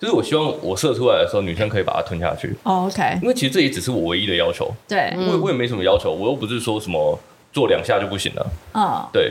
[0.00, 2.56] 就是我希望我射出来的时候，女生可以把它吞下去。
[2.62, 7.18] 哦，OK，因为其实这也只是我唯一的要求，对，我我也没什么要求，我又不是说什么
[7.52, 8.50] 做两下就不行了。
[8.72, 9.30] 嗯，对，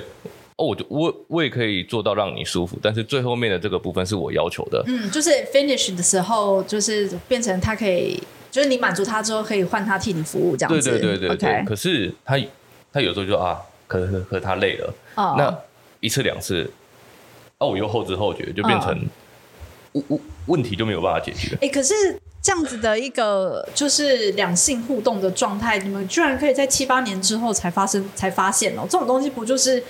[0.57, 4.83] 哦，我就我我也可以做到让你舒服，但是最后面的这个部分是我要求的。
[4.85, 10.91] 嗯，就是 finish 的时候，就是变成他可以，就是你满足他之后，可以换他替你服务这样对子。
[10.91, 11.49] 对对对对。
[11.49, 12.39] OK 可是他
[12.93, 15.57] 他有时候就啊，可可可他累了，哦那
[15.99, 16.69] 一次两次，
[17.57, 19.09] 啊，我又后知后觉，就变成问
[19.93, 21.57] 问问题就没有办法解决。
[21.61, 21.93] 哎、可是
[22.41, 29.83] 这样子的一个就是两性互动的状态，你们居然可以在七八年之后才发生才发现哦，这种东西不就是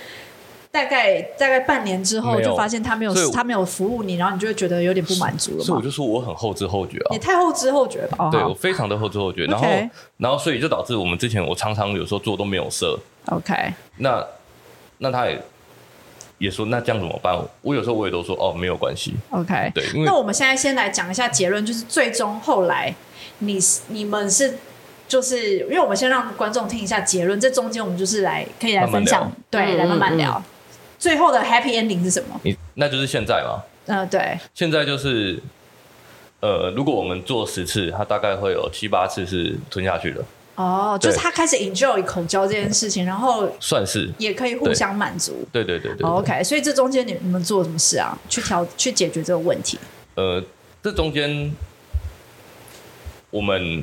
[0.70, 5.64] 大概大概半年之后就发现他没有他没有服务你，然后你就会觉得有点不满足了吗？
[5.64, 7.18] 所以我就说我很后知后觉啊也。
[7.18, 8.30] 太后知后觉了吧？
[8.30, 9.66] 对，哦我非常的后知后觉，然后
[10.16, 13.54] 然后所以就导致我们之前我常常有时候做都没有设，OK，
[13.98, 14.26] 那
[14.98, 15.40] 那他也
[16.40, 17.38] 也说那这样怎么办？
[17.60, 22.92] 我有时候我也都说哦没有关系，OK，对，那我们现在先来讲一下结论，就是最终后来
[23.40, 24.54] 你你们是
[25.06, 30.42] 就是，因为我们先让观众听一下结论，这中间我们就是来可以来分享，慢慢对，嗯来慢慢嗯聊。
[30.98, 32.40] 最后的 happy ending 是什么？
[32.42, 35.38] 你那就是现在嘛，嗯、对，现在就是
[36.40, 40.24] 呃，如果我们做十次，它大概会有七八次是吞下去的，
[40.60, 45.46] 哦，就是他开始 enjoy 口交这件事情，然后算是也可以互相满足。
[45.50, 48.18] 对对对对 OK，所以这中间你你们做了什么事啊？
[48.28, 49.78] 去调去解决这个问题？
[50.16, 50.42] 呃，
[50.82, 51.50] 这中间
[53.30, 53.82] 我们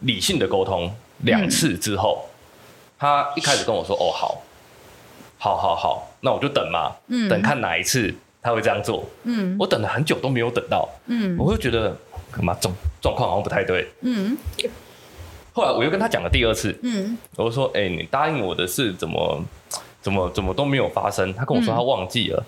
[0.00, 2.28] 理性的沟通两次之后，
[2.98, 4.42] 他一开始跟我说：“哦，好，
[5.38, 11.96] 好，好，好，那我就等嘛，嗯等看哪一次他会这样做。”嗯我等了很久都没有等到，嗯我会觉得
[12.30, 13.88] 干嘛状状况好像不太对。
[14.02, 14.36] 嗯
[15.52, 19.42] 后来我又跟他讲了第二次，嗯我就说：“哎、你答应我的事怎么
[20.00, 22.44] 怎么怎么都没有发生？”他跟我说他忘记了，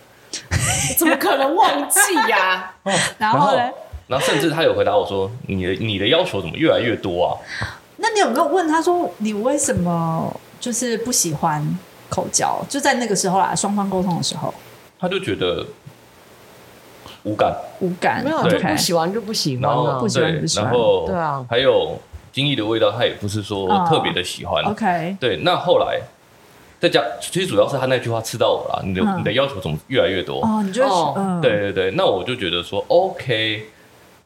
[0.99, 2.75] 怎么可能忘记呀、
[3.19, 3.71] 然后呢？
[4.07, 7.31] 然后甚至他有回答我说：“你的你的要求怎么越来越多啊？”
[8.03, 12.61] 那你有没有问他说你为什么就是不喜欢口交？
[12.69, 14.53] 就在那个时候啦，双方沟通的时候
[14.99, 15.65] 他就觉得
[17.25, 20.09] 无感，无感，没有，就不喜欢就不喜欢然后啊不。
[20.09, 21.99] 喜欢对不喜欢然后对啊还有
[22.33, 24.63] 精益的味道，他也不是说特别的喜欢。
[24.65, 26.01] OK，对，那后来
[26.81, 30.41] 再加，其实主要是他那句话刺到我了，你的、嗯你的要求怎么越来越多？
[30.43, 33.67] 哦，你就会哦嗯，对，对对，那我就觉得说 OK，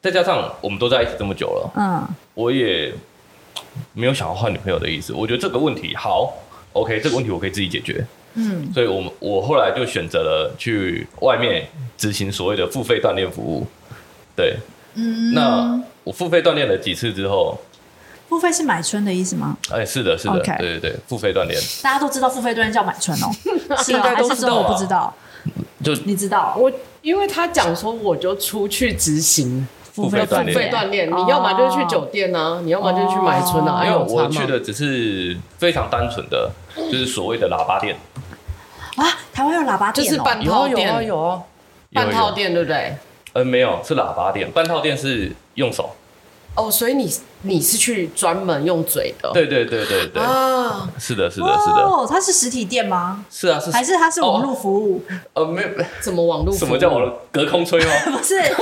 [0.01, 2.93] 再加上我们都在一起这么久了，嗯我也
[3.93, 5.13] 没有想要换女朋友的意思。
[5.13, 6.33] 我觉得这个问题好
[6.73, 8.05] OK，这个问题我可以自己解决。
[8.37, 11.65] 嗯所以我们我后来就选择了去外面
[11.97, 13.65] 执行所谓的付费锻炼服务。
[14.35, 14.57] 对，
[14.95, 17.57] 嗯，那我付费锻炼了几次之后，
[18.27, 19.55] 付费是买春的意思吗？
[19.71, 23.29] 哎，是的，是的对对对，付费锻炼大家都知道付费锻炼叫买春哦，
[23.83, 25.13] 是应啊，该都知道还是说我啊不知道？
[25.83, 26.55] 就你知道？
[26.57, 29.67] 我因为他讲说，我就出去执行。
[29.95, 37.95] 付付费锻炼费锻炼，你要么就是去酒店啊，你要么就是去买春啊，因为我去的只是非常单纯的，就是所谓的喇叭店，
[38.97, 41.41] 啊，台湾有喇叭店哦，就是半套店，啊，有。
[41.93, 42.93] 半套店对不对？
[43.31, 45.95] 呃，没有，是喇叭店，半套店是用手，
[46.55, 53.25] 哦，所以你你是去专门用嘴的，对对对对对，啊，是的，是的，是的，哦，它是实体店吗？
[53.29, 55.03] 是啊，是还是它是网络服务？
[55.33, 55.67] 呃，没有，
[56.01, 56.55] 怎么网络？
[56.55, 57.91] 什么叫网络隔空吹吗？
[58.17, 58.55] 不是，就是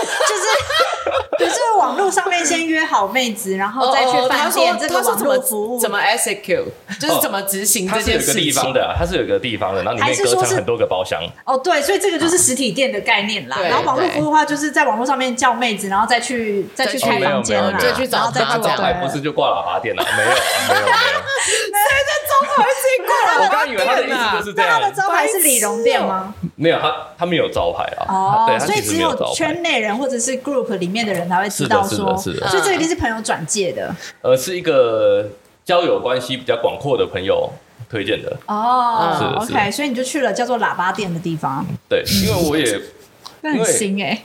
[1.38, 6.66] 可是网络上面先约好妹子，然后再去饭店，这个网络服务怎么 execute，
[7.00, 8.34] 就是怎么执行这件事情。
[8.34, 11.22] 它是有个地方的，它是有个地方的，然后里面隔成很多个包厢。
[11.46, 13.58] 哦，对，所以这个就是实体店的概念啦。
[13.62, 18.78] 然后网络服务的话，就是在网络上面叫妹子，然后再去再去开房间啦，再去找再去找。
[19.02, 20.04] 不是就挂喇叭店了？
[20.16, 20.98] 没有，没有，没有。
[21.84, 23.46] 谁在招牌自己挂喇叭？
[23.46, 24.80] 我刚以为他的意思就是这样。
[24.80, 26.34] 他的招牌是理容店吗？
[26.56, 28.06] 没有，他他们有招牌啊。
[28.08, 33.94] 哦，所以只有圈内人或者是 group 里面的人才会知道说，所以这一定是朋友转介的。
[34.22, 35.28] 呃，是一个
[35.66, 37.52] 交友关系比较广阔的朋友
[37.90, 38.38] 推荐的。
[38.48, 41.66] 哦，OK，所以你就去了叫做喇叭店的地方。
[41.90, 42.80] 对，因为我也
[43.42, 44.24] 那很新哎，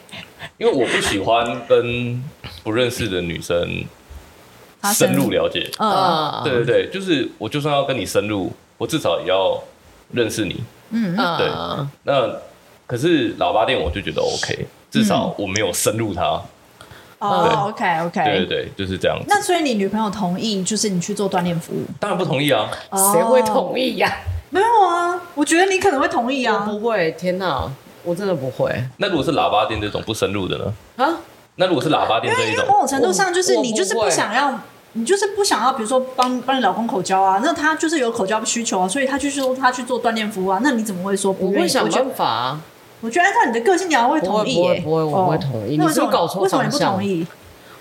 [0.58, 2.22] 因为我不喜欢跟
[2.62, 3.84] 不认识的女生
[4.94, 5.68] 深入了解。
[5.78, 9.60] 嗯，对对对，就是我就算要跟你深入，我至少也要
[10.12, 10.62] 认识你。
[10.90, 11.48] 嗯，对。
[12.04, 12.30] 那
[12.86, 16.40] 可是喇叭店我就觉得 OK，至少我没有深入他。
[17.18, 19.18] 哦，OK OK，对对对，就是这样。
[19.26, 21.84] 那所以你女朋友同意，就是你去做锻炼服务？
[21.98, 22.68] 当然不同意啊，
[23.12, 24.12] 谁会同意呀？
[24.50, 26.58] 没有啊，我觉得你可能会同意啊。
[26.58, 27.70] 不会，天哪，
[28.02, 28.72] 我真的不会。
[28.96, 30.72] 那如果是喇叭店这种不深入的呢？
[30.96, 31.18] 啊？
[31.56, 34.58] 那如果是喇叭店这种，因为某种程度上就是你就是不想要。
[34.94, 42.60] 你就是不想要，比如说帮帮你老公口交啊，那他就是有口交的需求啊，所以他去说他去做锻炼服务啊，那你怎么会说不会想办法啊。
[43.00, 44.80] 我觉得按照你的个性，你要会同意耶。
[44.80, 45.76] 不会，我不会同意。
[45.76, 46.62] 你是不是搞错方向？
[46.62, 47.26] 为什么你不同意？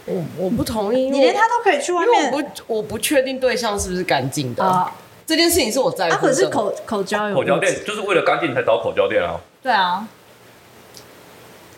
[0.05, 1.09] 我我不同意。
[1.09, 2.31] 你连他都可以去外面。
[2.31, 4.91] 我不我不确定对象是不是干净的啊。
[5.25, 6.15] 这件事情是我在乎的。
[6.15, 9.35] 他可是口口交有口交店，就是为了干净才找口交店啊。
[9.61, 10.07] 对啊。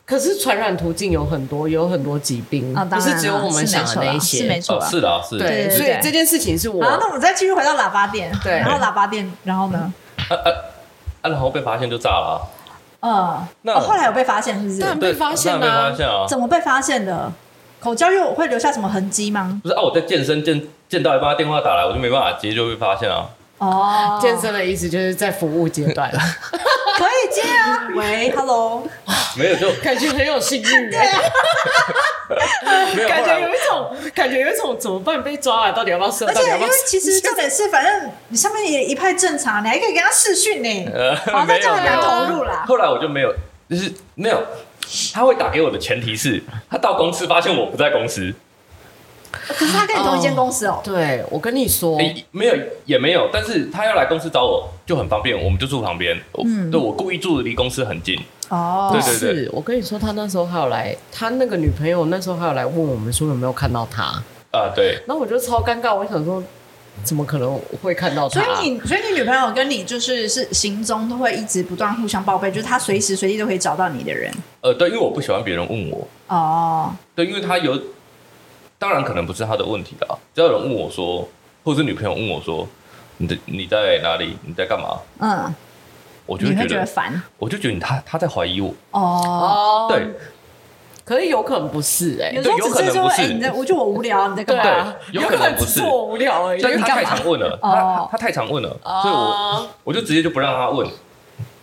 [0.05, 5.47] 可是传染途径有很多，有很多疾病，不是只有我们想的那些，是没错，是的，是的。
[5.47, 6.83] 对，所以这件事情是我。
[6.83, 9.93] 好，那我们再继续回到喇叭店，对，然后喇叭店，然后呢？
[10.17, 10.49] 啊啊
[11.21, 11.29] 啊！
[11.29, 12.41] 然后被发现就炸了。
[13.01, 14.95] 嗯，那后来有被发现是不是？
[14.95, 15.93] 被发现啊？
[16.27, 17.31] 怎么被发现的？
[17.79, 19.59] 口交又会留下什么痕迹吗？
[19.63, 23.25] 不是啊，我在健身健健到一半，电话打来，我就没办法接，就被发现啊。
[23.59, 26.19] 哦，健身的意思就是在服务阶段了。
[26.97, 28.85] 可以接啊， 喂，Hello，
[29.37, 31.21] 没有就感觉很有幸运，对啊，
[33.07, 36.25] 感觉有一种感觉有一种怎么办被抓了，到底要不要射？
[36.25, 42.65] 而且因为其实 重点是，反正你上面也一派正常，你还可以跟他视讯呢，好，那这样很投入啦。
[42.67, 43.33] 后来我就没有，
[43.69, 44.43] 就是没有，
[45.13, 48.33] 他会打给我的前提是他到公司发现我不在公司。
[49.31, 50.79] 可是他跟你同一间公司哦。
[50.83, 51.97] 对，我跟你说，
[52.31, 52.55] 没有
[52.85, 56.19] 也没有，但是他要来公司找我就很方便，我们就住旁边。
[56.43, 58.19] 嗯，对，我故意住的离公司很近。
[58.49, 64.03] 哦，对对对，我跟你说，他那时候还有来，他那个女朋友那时候还有来问我们说有没有看到他。
[64.51, 64.97] 啊，对。
[65.05, 66.41] 然后我就超尴尬，我想说，
[67.03, 68.41] 怎么可能会看到他？
[68.41, 74.33] 所以你，所以你女朋友跟你就是是行踪都会一直不断互相报备，就是他随时随地都可以找到你的人。
[74.61, 76.07] 呃，对，因为我不喜欢别人问我。
[76.27, 77.79] 哦，对，因为他有。
[78.79, 80.17] 当然可能不是他的问题啊！
[80.33, 81.27] 只要有人问我说，
[81.65, 82.65] 或者是女朋友问我说，
[83.17, 84.37] 你的你在哪里？
[84.43, 84.97] 你在干嘛？
[85.19, 85.53] 嗯，
[86.25, 87.21] 我就会觉得烦。
[87.37, 88.73] 我就觉得他他在怀疑我。
[88.91, 90.07] 哦，对，
[91.03, 93.33] 可是有可能不是哎，有可能不是。
[93.33, 94.95] 你在，我就我无聊，你在干嘛？
[95.11, 96.61] 有可能不是我无聊而已。
[96.61, 98.69] 但他太常问了，他他太常问了，
[99.01, 100.87] 所以我我就直接就不让他问。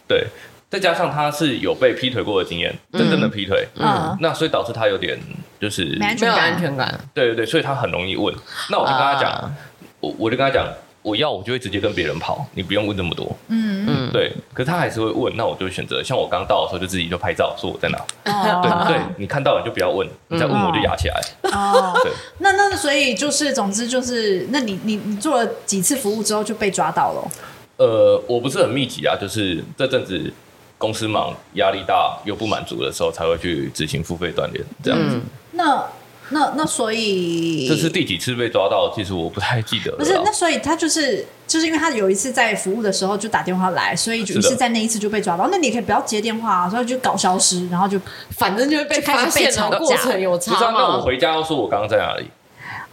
[0.07, 0.27] 对。
[0.69, 5.17] 再加上他是有被劈腿过的经验，真正的劈腿，嗯，那所以导致他有点
[5.61, 8.35] 就是没有安全感，对对对，所以他很容易问。
[8.71, 9.55] 那我就跟他讲，
[10.01, 10.67] 我我就跟他讲，
[11.03, 14.33] 我要我就会直接跟别人跑，你不用问那么多，嗯嗯，对。
[14.53, 21.21] 可是他还是会问，那我就选择像我刚到的时候就自己就拍照说我在哪， 对对，你看到了就不要问，你再问我就压起来。
[21.53, 27.31] 哦， 对， 那那所以就是总之就是，那你你你做了几次服务之后就被抓到了？
[27.79, 30.33] 呃，我不是很密集啊，就是这阵子。
[30.79, 35.19] 公司忙、压力大又不满足的时候，才会去执行付费锻炼这样子。
[35.57, 35.85] 那
[36.31, 38.93] 那那所以这是第几次被抓到？
[38.95, 39.99] 其实我不太记得了。
[39.99, 45.49] 不是，那所以他就是就是因为他有一次在服务的时候就打电话来，所以就是在那一次就被抓到。
[45.51, 48.01] 那你可以不要接电话啊，所以就搞消失，然后就
[48.37, 50.59] 反正就会被发现的过程有差吗？
[50.59, 52.27] 不知道，那我回家要说我刚刚在哪里。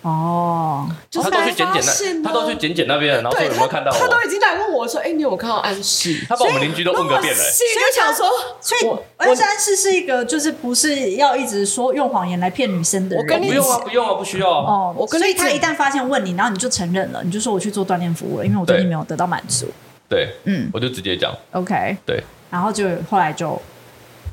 [0.04, 3.98] 哦，他都去检检那，他都去检检那边，然后说有没有看到我？
[3.98, 7.42] 他都已经来问我说：“哎，你有没有看到安室？”他把我们邻居都问个遍了。
[7.42, 8.30] 所以就想说，
[8.60, 13.24] 所以而且安室是一个就是不是要一直说用谎言来骗女生的人。
[13.24, 14.74] 我跟你不用啊，不用啊，不需要啊。
[14.74, 19.68] 哦，我跟所以他一旦发现问你，然后你就承认了，你就说我去做锻炼服务了，因为我最近没有得到满足。
[20.10, 21.34] 对，嗯，我就直接讲。
[21.54, 23.58] OK，对，然后就后来就，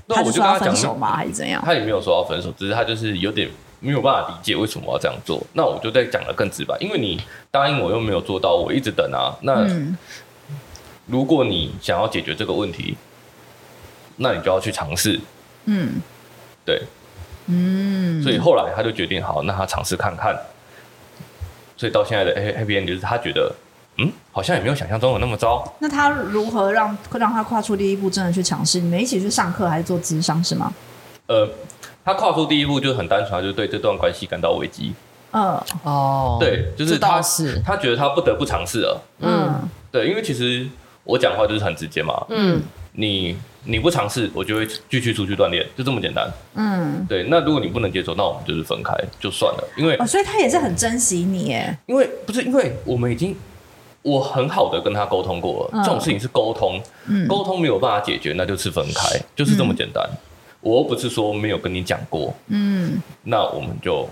[0.07, 1.14] 那我就说要分手吗？
[1.14, 1.62] 还是怎样？
[1.64, 3.49] 他也没有说要分手，只是他就是有点。
[3.81, 7.20] 没有办法理解为什么要这样做，那我就再讲得更直白，因为你
[7.51, 9.35] 答应我又没有做到，我一直等啊。
[9.43, 9.66] 那
[11.07, 12.97] 如果你想要解决这个问题，
[14.16, 15.18] 那你就要去尝试。
[15.64, 16.01] 嗯，
[16.64, 16.83] 对。
[17.47, 20.39] 嗯，所以后来他就决定好，那他尝试看看。
[21.76, 23.53] 所以到现在的 Happy End 就是他觉得，
[23.97, 25.74] 嗯，好像也没有想象中的那么糟。
[25.81, 28.78] 那他如何让让他跨出第一步，真的去尝试？
[28.78, 30.72] 你们一起去上课还是做咨商是吗？
[31.26, 31.49] 呃，
[32.05, 34.92] 他跨出第一步就很单纯，就是对这段关系感到危机。
[35.32, 39.01] 嗯，哦，对，就是他是他觉得他不得不尝试了。
[39.20, 40.66] 嗯，对，因为其实
[41.05, 42.26] 我讲话就是很直接嘛。
[42.30, 42.61] 嗯，
[42.94, 46.28] 你你不尝试，我就会继续出去锻炼，就这么简单。
[46.55, 47.24] 嗯，对。
[47.28, 49.68] 那如果你不能接受，那我们就是分开就算了。
[49.76, 51.78] 因为哦，所以他也是很珍惜你耶。
[51.86, 53.36] 因为不是因为我们已经
[54.03, 60.03] 我很好的跟他沟通过了，嗯、这种事情是沟通，嗯、沟通没有办法解决，那就是分开，就是这么简单。
[60.11, 60.18] 嗯、
[60.61, 64.08] 我又不是说没有跟你讲过，嗯，那我们就。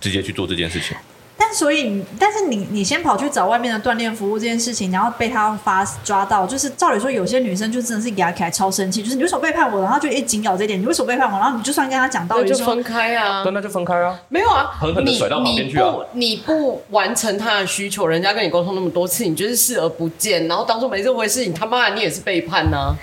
[0.00, 0.94] 直接去做这件事情，
[1.38, 22.96] 但所以，但是你你先跑去找外面的锻炼服务这件事情，然后被他发抓到，就是照理说，有些女生就真的是压起来超生气，就是你为什么背叛我，然后就一紧咬这一点，你为什么背叛我，然后你就算跟他讲道理，就分开啊，对，那就分开啊，没有啊，狠狠的甩到旁边去啊，你，你不，你不完成他的需求，人家跟你沟通那么多次，你就是视而不见，然后当做没这回事，你他妈的你也是背叛呢、啊。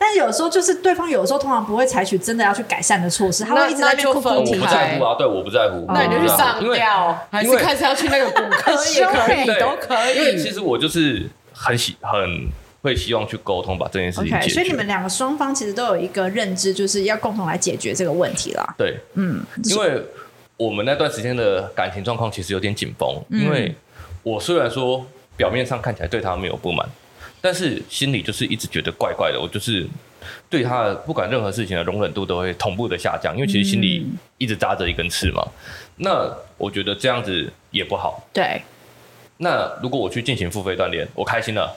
[0.00, 4.58] 但是有时候就是对方有时候通常不会采取真的要去改善的措施，他会一直在那边哭哭啼啼。
[4.60, 5.84] 我不在乎啊，对，我不在乎。
[5.88, 10.16] 那你就去上吊，还是开始要去那个骨科也可以，都可以。
[10.16, 12.48] 因为其实我就是很喜很
[12.80, 14.54] 会希望去沟通，把这件事情解决。
[14.54, 18.74] 所以你们两个双方其实都有一个认知，就是要共同来解决这个问题啦。
[18.78, 20.00] 对，嗯，因为
[20.56, 23.74] 我们那段时间的感情状况其实有点紧绷，因为
[24.22, 25.04] 我虽然说
[25.36, 26.88] 表面上看起来对他没有不满。
[27.40, 29.86] 但是心里就是一直觉得怪怪的，我就是
[30.50, 34.06] 对他的不管任何事情的容忍度都会同步的下降，因为其实心里
[34.38, 35.46] 一直扎着一根刺嘛。
[35.96, 38.22] 那我觉得这样子也不好。
[38.32, 38.60] 对。
[39.38, 41.72] 那如果我去进行付费锻炼，我开心了，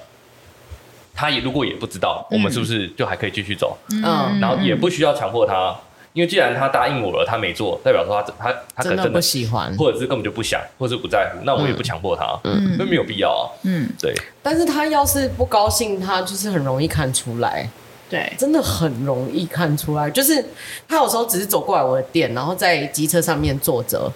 [1.14, 3.78] 他也如果也不知道，我们是不是就还可以继续走？
[3.92, 4.40] 嗯。
[4.40, 5.76] 然后也不需要强迫他。
[6.14, 14.14] 因为既然他答应我了，他没做，代表说他他他可能真的不喜欢，或者是根本就不想，或者是不在乎，那我也不强迫他，嗯，因为没有必要啊，嗯，对。
[14.44, 17.70] 但是他要是不高兴，他就是很容易看出来，
[18.10, 20.10] 对，真的很容易看出来。
[20.10, 20.44] 就是
[20.88, 24.12] 他有时候只是走过来我的店，然后在机车上面坐着，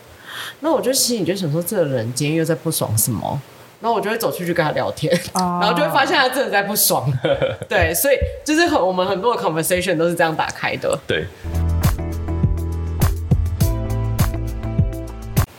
[0.60, 3.40] 那我就心里就想说，这个人今天又在不爽什么？
[3.82, 7.12] 然后我就会走出去跟他聊天，然后就会发现他真的在不爽。
[7.70, 11.26] 对，所以就是很我们很多的 conversation 都是这样打开的，对。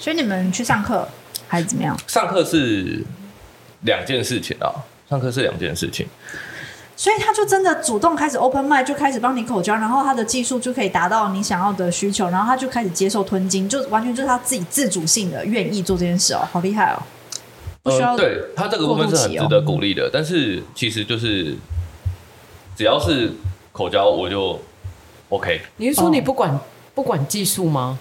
[0.06, 1.08] 所以你们去上课
[1.48, 1.98] 还是怎么样？
[2.06, 3.02] 上课是
[3.80, 4.70] 两件事情啊，
[5.10, 6.06] 上课是两件事情。
[6.94, 17.02] 所以他就真的主动开始 open mind，就开始帮你口交，然后他的技术就可以达到你想要的需求，然后他就开始接受吞金，就完全就是他自己自主性的愿意做这件事哦，好厉害哦！
[17.82, 21.56] 不需要、呃、对他这个部分是很值得鼓励的，但是其实就是
[22.76, 23.32] 只要是
[23.72, 24.60] 口交我就
[25.30, 25.62] OK。
[25.78, 26.60] 你是说你不管、哦、
[26.94, 27.98] 不管技术吗？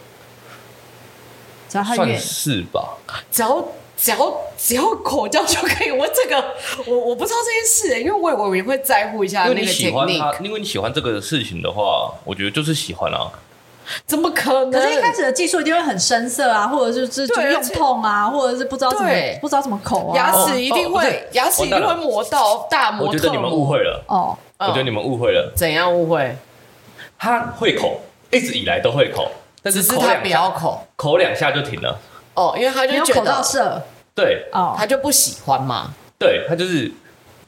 [1.76, 2.96] 只要他算是吧，
[3.30, 3.66] 只要
[3.98, 5.92] 只要只要口交就可以。
[5.92, 6.42] 我这个
[6.86, 9.52] 我我不知道这件事，因为我我也会在乎一下那个。
[9.52, 13.30] 因为你喜欢他，因为你喜欢这个事情的话，我觉得就是喜欢啊。
[14.06, 14.72] 怎么可能？
[14.72, 19.12] 可是一开始的技术一定会很生涩啊，或者是就用痛啊，或者是不知道怎么
[19.42, 23.08] 不知道怎么口啊，牙齿一定会牙齿一定会磨到大磨。
[23.08, 25.52] 我觉得你们误会了哦，我觉得你们误会了。
[25.58, 26.38] 怎样误会？
[27.18, 28.00] 他会口，
[28.32, 29.30] 一直以来都会口。
[29.66, 32.00] 但是他不要口，口两下就停了。
[32.36, 33.82] 哦，因为他就觉得口到色，
[34.14, 35.90] 对，哦，他就不喜欢嘛。
[36.20, 36.92] 对，他就是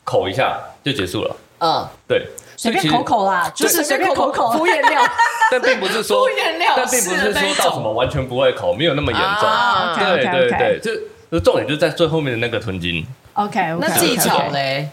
[0.03, 1.35] 口一下就结束了。
[1.59, 5.05] 嗯，对，随便口口啦，就是随便口口敷衍料。
[5.51, 10.03] 但并不是说敷衍料，但并不是说到什么完全不会口，没有那么严重。
[10.03, 10.91] 对对对，就
[11.31, 13.05] 就重点就是在最后面的那个吞金。
[13.33, 14.89] OK，那技巧嘞？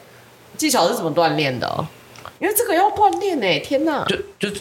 [0.58, 1.86] 技巧是怎么锻炼的？
[2.38, 3.60] 因为这个要锻炼呢。
[3.60, 4.04] 天哪！
[4.04, 4.60] 就就。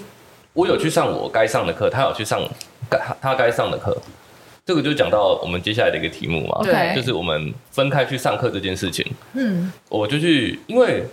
[0.53, 2.41] 我有去上我该上的课，他有去上
[2.89, 3.95] 该他该上的课，
[4.65, 9.05] 这个就讲到我们接下来的一个题目嘛，对，就是我们分开去上课这件事情。
[9.33, 11.03] 嗯，我就去，因为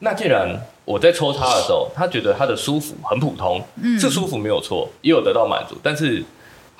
[0.00, 0.48] 那既然
[0.84, 6.22] 我在抽他的时候，他觉得他的舒服很普通，嗯，是舒服没有错，也有得到满足，但是。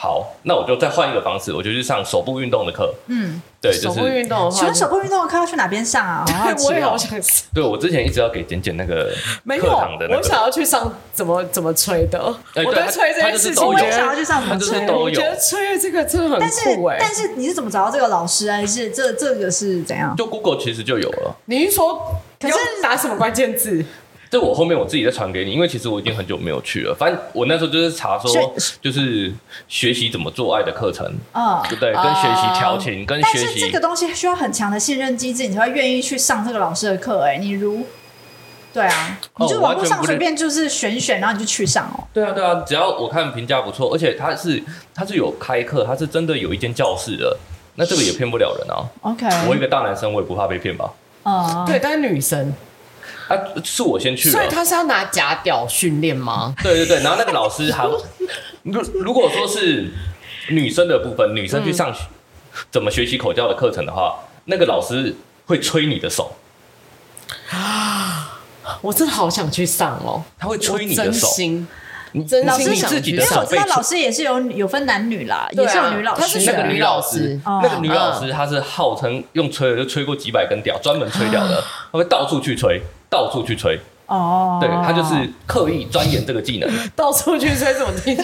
[0.03, 2.91] 好，那我就再换一个方式，我就去上手部运动的课。
[3.09, 4.51] 嗯，对，就是手部运动。
[4.51, 6.25] 请问手部运动的课要去哪边上啊？
[6.65, 7.21] 我也好想。
[7.53, 9.13] 对，我之前一直要给简简那个
[9.61, 10.17] 课堂的那个。
[10.17, 12.19] 我想要去上怎么怎么吹的。
[12.19, 14.89] 我对吹这件事情，我也想要去上怎么吹。
[14.89, 16.41] 我觉得吹这个真的很酷。
[16.41, 18.57] 但是但是你是怎么找到这个老师啊？
[18.57, 20.17] 还是这这个是怎样？
[20.17, 21.37] 就 Google 其实就有了。
[21.45, 23.85] 你是说，可是打什么关键字？
[24.31, 26.95] 这我后面我自己再传给你，因为其实我已经很久没有去了。
[26.97, 29.33] 反正我那时候就是查说，就是
[29.67, 31.93] 学习怎么做爱的课程，啊，对不对？
[31.93, 33.59] 跟学习调情，跟学习。
[33.59, 37.23] 这个东西需要很强的信任机制，你才会愿意去上这个老师的课。
[37.23, 37.85] 哎，你如
[38.73, 42.07] 对啊，你就网络上随便就是选选，然后你就去上哦。
[42.13, 44.63] 对啊，对啊，只要我看评价不错，而且他是
[44.95, 47.37] 他是有开课，他是真的有一间教室的，
[47.75, 48.87] 那这个也骗不了人啊。
[49.01, 50.89] OK，我一个大男生，我也不怕被骗吧？
[51.25, 52.55] 哦，对，但是女生，
[53.31, 56.53] 啊，是我先去，所以他是要拿假屌训练吗？
[56.63, 57.87] 对对对，然后那个老师还，
[58.65, 59.89] 如如果说是
[60.49, 61.95] 女生的部分，女生去上
[62.71, 65.15] 怎么学习口交的课程的话，那个老师
[65.47, 66.35] 会吹你的手。
[67.51, 68.41] 啊
[68.83, 70.23] 我真的好想去上哦！
[70.39, 71.27] 他会吹你的手，
[72.13, 73.37] 你真老师自己的手。
[73.37, 76.21] 因为我知道老师也是有有分男女啦，也是有女老师。
[76.21, 81.63] 她是那个女老师，那个女老师她是号称用吹的就吹过几百根屌，专门吹屌的，
[81.93, 82.81] 她会到处去吹，
[83.11, 83.79] 到处去吹。
[84.07, 88.17] 哦，对，他就是刻意钻研这个技能， 到处去吹怎么听？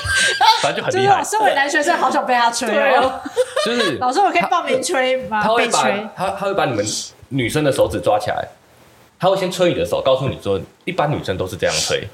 [0.62, 1.22] 反正就很厉害。
[1.22, 3.20] 身为男学生，好想被他吹哦。
[3.64, 5.42] 就是 老师，我可以报名吹吗？
[5.42, 5.82] 他会把
[6.16, 6.84] 他他会把你们
[7.30, 8.48] 女生的手指抓起来。
[9.18, 12.06] 他会先吹你的手，告诉你说，一般女生都是这样吹，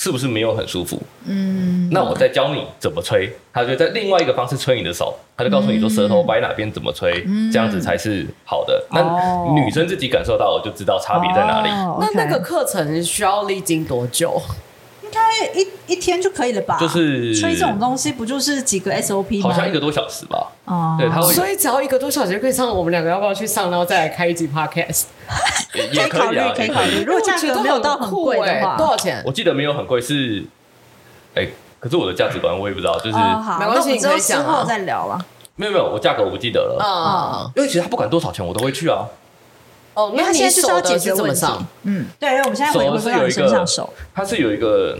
[0.00, 0.98] 是不是没有很舒服？
[1.26, 3.30] 嗯，那我再教你怎么吹。
[3.52, 8.82] 他就在另外一个方式吹你的手，他就告诉你说，舌头摆哪边怎么吹，嗯、这样子才是好的。
[8.92, 11.68] 那、哦、女生自己感受到，我就知道差别在哪里。
[11.68, 14.40] 哦 okay、那那个课程需要历经多久？
[15.10, 16.78] 应该一一天就可以了吧？
[16.78, 19.50] 就是吹这种东西，不就是几个 SOP 吗？
[19.50, 20.52] 好像一个多小时吧。
[20.66, 22.68] 哦，对，他会，所以只要一个多小时就可以上。
[22.70, 25.04] 我们两个要不要去上，然后再来开一集 Podcast？
[25.74, 27.02] 也可以啊，可以考虑。
[27.04, 29.20] 如果价格没有到很贵的话，多少钱？
[29.26, 30.44] 我记得没有很贵，是
[31.34, 31.48] 哎，
[31.80, 35.18] 可是我的价值观我也不知道，就是没关系，你可以之后再聊吧。
[35.56, 39.06] 没有没有，我价格我不记得了啊，因为其实他不管多少钱，我都会去啊。
[39.94, 41.66] 哦，那现在就是要解决怎么上？
[41.82, 44.98] 嗯，对，因为我们现在回归到你身上手，它是有一个。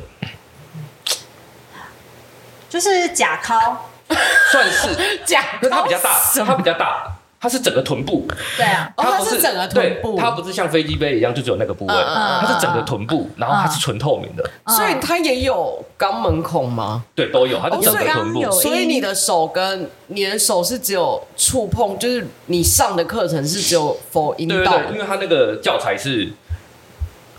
[2.68, 3.76] 就是假尻，
[4.52, 6.16] 算是假，可是它比较大，
[6.46, 8.28] 它比较大，它是整个臀部。
[8.58, 17.02] 对啊，它不是整个臀部，它不是像飞机杯一样就只有那个部位，它是整个臀部，然后它是纯透明的，所以它也有肛门孔吗？
[17.14, 18.50] 对，都有，它是整个臀部。
[18.50, 26.30] 所以你的手跟你的手是只有触碰，就是你上的课程是只有 for 阴道，对对，因为它那个教材是，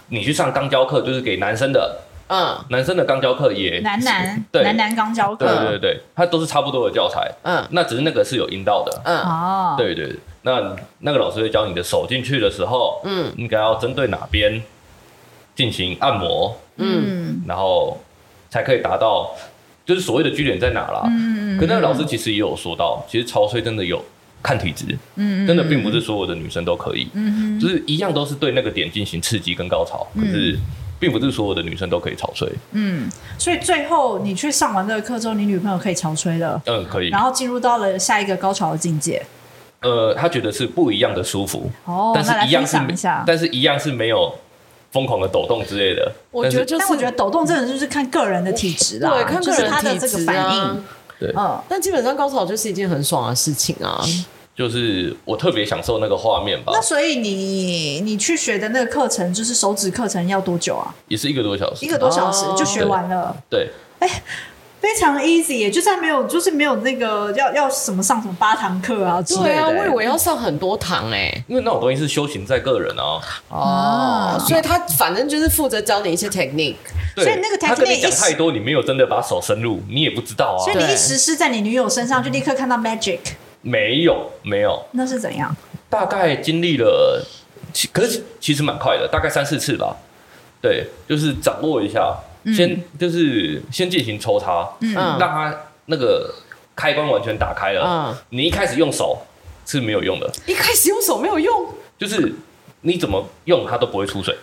[0.09, 1.99] 你去上肛交课就是给男生的。
[2.33, 4.63] 嗯，男生的肛交课也男男对。
[4.63, 7.29] 男男肛交课，对对对，它都是差不多的教材。
[7.43, 9.01] 嗯，那只是那个是有阴道的。
[9.03, 9.17] 嗯。
[9.19, 14.63] 哦，对对，那那个老师会教你的手进去的时候，嗯，应该要针对哪边
[15.53, 18.01] 进行按摩，嗯，然后
[18.49, 19.35] 才可以达到
[19.85, 21.03] 就是所谓的据点在哪啦。
[21.07, 24.01] 嗯，可那个老师其实也有说到，其实潮吹真的有
[24.41, 30.57] 看体质，嗯，真的并不是所有的女生都可以，嗯，就是一样都是对那个点进行刺激跟高潮，可是。
[31.01, 39.25] 并不是所有的女生都可以潮吹，嗯，所以最后你去上完这个课之后，你女朋友可以潮吹了，嗯，可以，然后进入到了下一个高潮的境界，
[39.79, 43.23] 呃，她觉得是不一样的舒服，哦，但是一样是，一下。
[43.25, 44.31] 但是一样是没有
[44.91, 50.83] 疯狂的抖动之类的，我觉得就是，但我觉得抖动真的就是看个人的体质啦，对，看个人他的这个反应，
[51.19, 53.99] 对，嗯，但基本上高潮就是一件很爽的事情啊。
[54.61, 56.71] 就是我特别享受那个画面吧。
[56.75, 60.93] 那所以你你去学的那个课程，就是手指课程，要多久啊？
[61.07, 61.83] 也是一个多小时。
[61.83, 63.35] 一个多小时就学完了。
[63.49, 63.71] 对。
[63.97, 64.21] 哎、欸，
[64.79, 69.47] 非常 easy，就算没有，就是没有那个要要什么上什么八堂课啊之类的。
[69.49, 71.43] 对啊，我以为要上很多堂哎、欸。
[71.47, 73.19] 因为那种东西是修行在个人啊。
[73.49, 74.45] 哦。
[74.47, 76.75] 所以他反正就是负责教你一些 technique。
[77.15, 77.25] 对。
[77.25, 80.61] 所以那个 technique 他跟你讲太多，你没有真的把手伸入，你也不知道啊。
[80.63, 83.17] 所以你一实施在你女友身上，就立刻看到 magic。
[83.61, 84.83] 没有，没有。
[84.91, 85.55] 那是怎样？
[85.89, 87.23] 大概经历了，
[87.91, 89.95] 可是其实蛮快的，大概三四次吧。
[90.61, 95.55] 对，就是掌握一下，嗯、先就是先进行抽插，嗯，让它
[95.87, 96.33] 那个
[96.75, 97.83] 开关完全打开了。
[97.83, 99.19] 嗯，你一开始用手
[99.65, 102.33] 是没有用的，一开始用手没有用，就是
[102.81, 104.37] 你怎么用它都不会出水，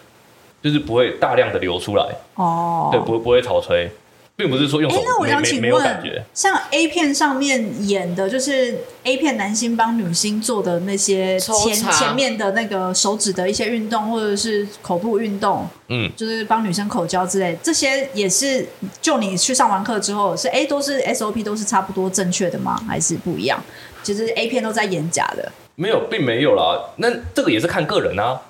[0.62, 2.04] 就是不会大量的流出来。
[2.34, 3.90] 哦，对，不会不会潮吹。
[4.38, 6.00] 并不是说用手，哎，那我想请问，
[6.32, 8.72] 像 A 片上面演的，就是
[9.02, 18.64] A 片男星帮女星做的那些前前面的那个手指的一些运动，或者是口部运动，嗯，就是帮女生口交之类，这些也是
[19.02, 22.80] 就你去上完课之后，是哎都是 SOP 都是差不多正确的吗？
[22.86, 23.60] 还是不一样？
[24.04, 25.50] 其实 A 片都在演假的？
[25.74, 26.90] 没有，并没有啦。
[26.98, 28.40] 那这个也是看个人啊，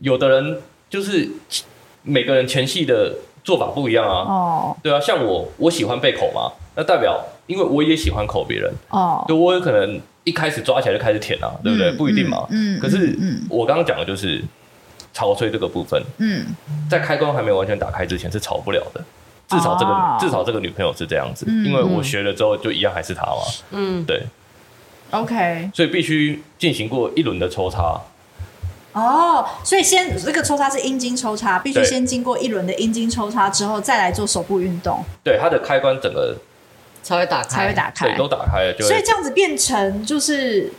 [0.00, 1.28] 有的人就是
[2.02, 3.14] 每个人前戏的。
[3.46, 11.92] 做法不一样啊，哦，对啊，像我，我喜欢被口嘛，那代表因为我也喜欢口别人，哦，就我有可能一开始抓起来就开始舔啊，对不对？
[11.92, 13.16] 不一定嘛，嗯，可是
[13.48, 14.42] 我刚刚讲的就是
[15.12, 16.44] 潮吹这个部分，嗯，
[16.90, 19.00] 在开关还没有完全打开之前是潮不了的，
[19.46, 24.24] 至少这个至少这个女朋友是这样子，因为我学了之后就一样还是她嘛，嗯，对
[25.12, 28.00] ，OK，所以必须进行过一轮的抽插。
[28.96, 35.04] 哦，所以先这个抽插是阴茎抽插，必须先经过一轮的阴茎抽插之后，再来做手部运动。
[35.22, 36.34] 对，它的开关整个
[37.02, 40.72] 才会打开，才会打开，对，都打开了，就所以这样子变成就是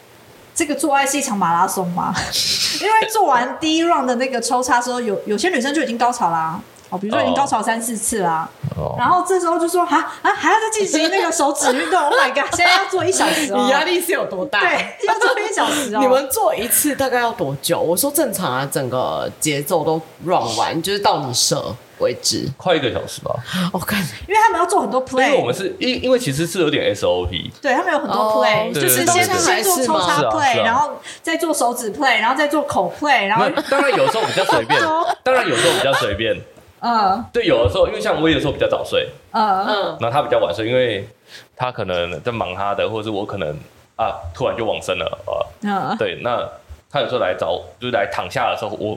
[0.55, 2.11] 这个做爱是一场马拉松吗？
[2.81, 6.61] 因为做完第一 round 的那个抽插之后，有有些女生就已经高潮啦、啊。
[6.89, 12.01] 哦，比如说已经高潮三四次啦，哦、然后这时候就说啊啊，还要再进行那个手指运动。
[12.01, 12.45] Oh my god！
[12.55, 14.61] 现在要做一小时哦，你压力是有多大？
[14.61, 15.99] 对，要做一小时哦。
[15.99, 17.79] 你们做一次大概要多久？
[17.79, 23.35] 我说正常啊，整个节奏都 run 完，就是到你射为止，快一个小时吧。
[23.73, 34.79] OK，，因为他们要做很多 play，因为我们是因因为其实是有点 SOP，对他们有很多 play，、哦、就是先先做抽插 play，然后再做手指 play，然后再做口 play，然后当然有时候比较随便，
[35.23, 36.39] 当然有时候比较随便。
[36.79, 39.65] 嗯，对，有的时候，因为像我有的时候比较早睡，嗯。
[39.65, 41.07] 嗯，然后他比较晚睡，因为
[41.55, 43.49] 他可能在忙他的，或者是我可能
[43.95, 46.47] 啊突然就往生了啊，嗯，对，那
[46.91, 48.95] 他有时候来找，就是来躺下的时候，我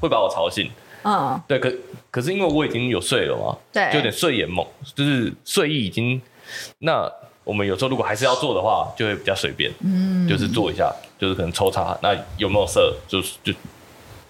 [0.00, 0.70] 会把我吵醒，
[1.02, 1.72] 嗯，对，可
[2.10, 4.64] 可是因为我已经有睡了嘛，对，就有点睡眼梦，
[4.94, 6.22] 就是睡意已经，
[6.78, 7.10] 那
[7.42, 13.52] 我们有时候如果还是要做的话，就会比较随便，嗯，就是做一下，就是可能抽查，那有没有色，就是就。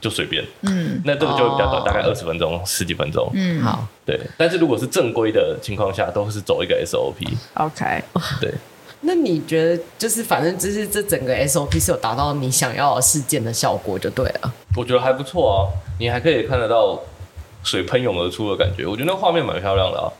[0.01, 4.20] 就随便，嗯，那这个就会比较短，大概二十分钟、十几分钟，嗯，好，对。
[4.36, 8.03] 但是如果是正规的情况下，都是走一个 SOP，OK，
[8.40, 8.53] 对。
[9.01, 14.53] 那你觉得，就是反正就是这整个 SOP 是有达到你想要事件的效果就对了。
[14.76, 15.59] 我觉得还不错啊，
[16.01, 17.01] 你还可以看得到
[17.62, 20.11] 水喷涌而出的感觉，我觉得那画面蛮漂亮的啊。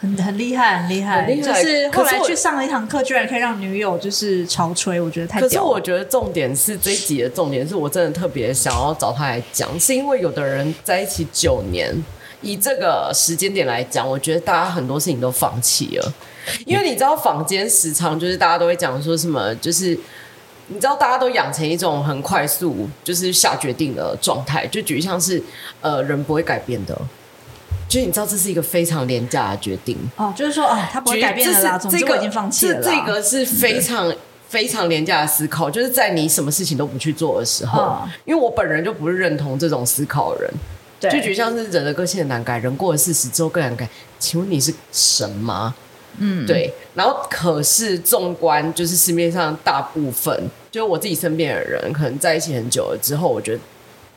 [0.00, 5.40] 很很厉害，很厉害，厉害，就是后来去上了一堂课，居然可以让女友就是潮吹，我觉得太。
[5.40, 11.92] 可是我觉得重点是这一集的重点是我真的特别想要找他来讲，是因为有的人在一起九年，
[12.42, 16.14] 以这个时间点来讲，我觉得大家很多事情都放弃了，
[16.64, 19.98] 因为你知道坊间时常就是大家都会讲说什么，就是
[20.68, 25.42] 你知道大家都养成一种很快速就是下决定的状态，就举像是
[25.80, 26.96] 呃人不会改变的。
[27.88, 32.82] 就是你知道这是一个非常廉价的决定哦，就是说啊，他不会改变的啦，总之我已经放弃了。
[32.82, 34.14] 这个是非常
[34.46, 40.52] 非常廉价的思考，就是在你什么事情都不去做的时候，因为我本人就不是认同这种思考的人，
[41.00, 43.88] 对，就觉得像是人的个性很难改，人过了四十之后更难改。
[44.18, 45.74] 请问你是神吗？
[46.18, 46.70] 嗯，对。
[46.94, 50.36] 然后可是纵观就是市面上大部分，
[50.70, 53.60] 就是我自己身边的人，可能在一起很久了之后，我觉得。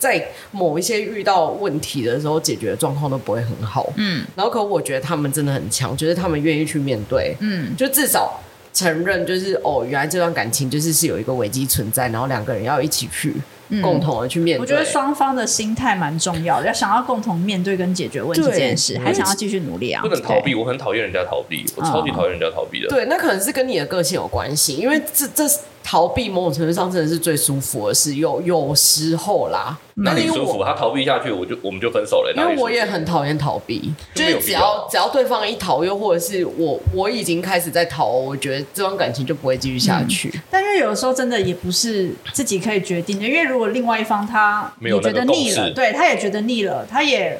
[0.01, 3.87] 在某一些遇到问题的时候，解决的状况都不会很好。
[3.97, 7.35] 嗯，然后可我觉得他们真的很强，就是他们愿意去面对。
[7.39, 8.41] 嗯，就至少
[8.73, 13.35] 承认，就是哦，原来这段感情就是是有一个危机存在，然后两个人要一起去。
[13.81, 20.01] 共同的去面对，我觉得双方的心态蛮重要的，要想要共同面对跟解决问题这件事，还想要继续努力啊！
[20.01, 22.89] 不能逃避，我很讨厌人家逃避，我超级讨厌人家逃避的。
[22.89, 25.45] 对，那可能是跟你的个性有关系，因为这这
[25.83, 29.77] 逃避某种程度上真的是最舒服的事，有有时候啦。
[29.95, 30.63] 那你舒服？
[30.63, 32.33] 他逃避下去，我就我们就分手了。
[32.35, 40.33] 因为我也很讨厌逃避，就是只要只要对方一逃，又或者是我我已经开始在逃，我觉得这段感情就不会继续下去。
[40.49, 47.39] 但因为有的时候真的也不是自己可以决定的，因为如果另外一方他也觉得腻了，对，他也觉得腻了，他也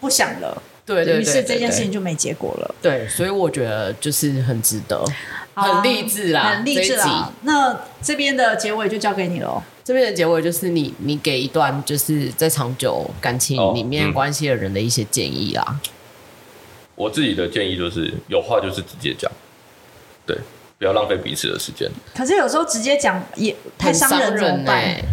[0.00, 2.74] 不想了，对，于是这件事情就没结果了。
[2.82, 5.02] 对，所以我觉得就是很值得，
[5.62, 7.32] 很励志啦，很励志啦。
[7.42, 9.62] 那这边的结尾就交给你喽。
[9.82, 15.62] 这边的结尾就是你，你给一段就是在长久感情里面关系的人的一些建议啦。
[15.66, 15.80] 哦嗯、
[16.96, 19.30] 我自己的建议就是有话就是直接讲，
[20.26, 20.36] 对，
[20.78, 21.88] 不要浪费彼此的时间。
[22.14, 24.76] 可是有时候直接讲也太伤人怎么办？
[24.76, 25.04] 欸、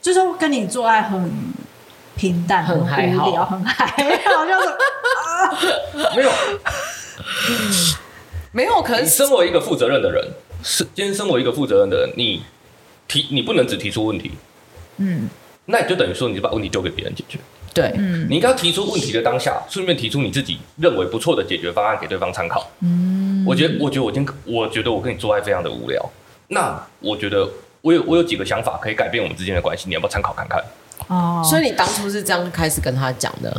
[0.00, 1.32] 就是说跟你做爱很
[2.14, 4.68] 平淡，很还好，很还好，就是
[5.24, 6.30] 啊， 没有，
[8.58, 8.82] 没有。
[8.82, 10.22] 可能你身为一个负责任的人，
[10.62, 10.84] 是。
[10.94, 12.42] 今天身为一个负责任的人，你。
[13.10, 14.32] 提你不能只提出问题，
[14.98, 15.30] 嗯，
[15.64, 17.38] 那你就等于说你就把问题丢给别人解决，
[17.72, 25.98] 对，嗯，你应该提出问题的当下，顺便提出你自己认为不错的解决方案给对方参考，嗯，我觉得，我觉得我今天，我觉得我跟你做爱非常的无聊，
[26.48, 27.48] 那我觉得
[27.80, 30.62] 我有我有几个想法可以改变我们之间的关系，你要不要参考看看？
[31.06, 33.58] 哦，所以你当初是这样开始跟他讲的，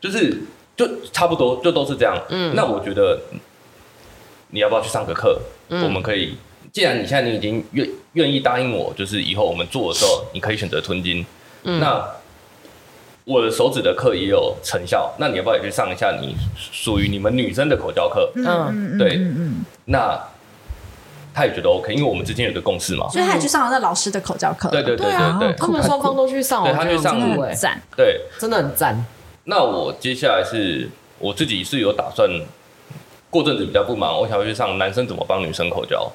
[0.00, 0.40] 就是
[0.74, 3.20] 就差不多就都是这样，嗯，那我觉得
[4.50, 5.40] 你要不要去上个课？
[5.68, 6.36] 嗯，我们可以。
[6.72, 11.24] 既然你现在你已经愿愿意答应我，就是以后我们做的时候，你可以选择吞金。
[11.64, 12.06] 嗯，那
[13.24, 18.30] 我的手指的课也有成效，那你要不要也去上一下你属于你们女生的口交课？
[18.36, 20.20] 嗯，对，嗯嗯，那
[21.34, 24.68] 他也觉得 OK，因为我们之间有个共识嘛，所以他也去上了那老师的口交课。
[24.70, 29.04] 对对对对对，他们双方都去上，对，他去上，很赞，对，真的很赞。
[29.44, 30.88] 那我接下来是
[31.18, 32.30] 我自己是有打算，
[33.30, 36.10] 过阵子比较不忙，我想要去上男生怎么帮女生口交。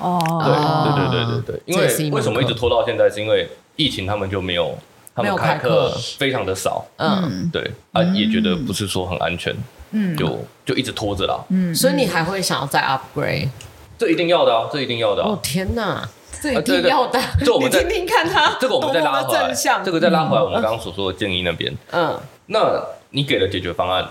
[0.00, 0.52] 哦，对
[0.92, 4.76] 对对对对对，因为为什么一直拖到现在，是因为疫情，他们就没有，
[5.14, 5.96] 他们开课。
[6.18, 9.54] 非常的少，嗯，对啊，也觉得不是说很安全，
[9.92, 10.36] 嗯，就
[10.66, 13.48] 就一直拖着啦，嗯，所以你还会想要再 upgrade？
[13.96, 16.08] 这一定要的啊，这一定要的，哦天哪，
[16.42, 19.54] 这一定要的，这我们再听听看他，这个我们再拉回来，
[19.84, 24.04] 这个再拉回来，我们刚刚所说的建议那边，嗯，那你给了解决方案，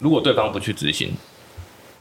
[0.00, 1.12] 如果对方不去执行。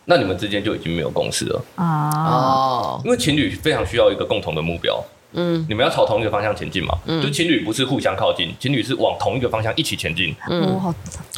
[0.10, 1.64] 那你们之间就已经没有共识了。
[1.76, 1.86] 啊！
[2.26, 4.99] 哦，因为情侣非常需要一个共同的目标，
[5.34, 10.91] 嗯，你们要朝同一个方向前进嘛，嗯，就情侣不是互相靠近，情侣是往同一个方向一起前进，嗯，好，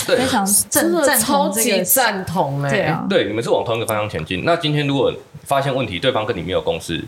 [0.06, 4.46] 非常真的超级赞同哎，对啊，对，你们是往同一个方向前进。
[4.46, 5.14] 那今天如果
[5.44, 7.04] 发现问题，对方跟你没有共识，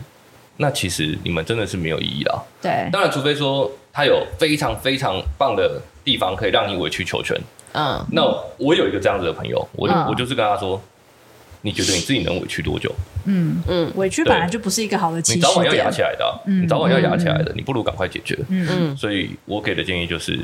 [0.58, 2.44] 那其实你们真的是没有意义了。
[2.60, 7.34] 对，当然，除非说他有非常非常棒的地方可以让你委曲求全，
[7.72, 8.22] 嗯，那
[8.58, 10.78] 我有一个这样子的朋友，我就我就是跟他说。
[11.64, 12.94] 你觉得你自己能委屈多久？
[13.24, 15.16] 嗯嗯，委屈本来就不是一个好的。
[15.16, 18.38] 你早晚要压起来的，你早晚要压起来的，你不如赶快解决。
[18.48, 20.38] 嗯嗯，所以我给的建议就是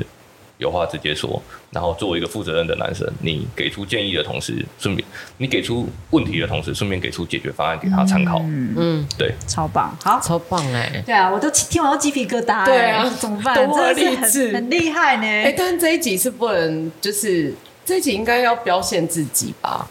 [0.57, 5.07] 有话直接说，然后作为一个负责任的男生，你给出建议的同时，顺便
[5.37, 8.39] 你给出问题的同时，顺便给出解决方案给他参考。
[8.39, 11.03] 嗯嗯，对，超棒，好，超棒哎！
[11.05, 12.65] 对啊，我都听完都鸡皮疙瘩。
[12.65, 13.55] 对啊，怎么办？
[13.67, 15.27] 多励志，很厉害呢。
[15.27, 17.53] 哎，但这一集是不能，就是
[17.85, 19.87] 这一集应该要表现自己吧。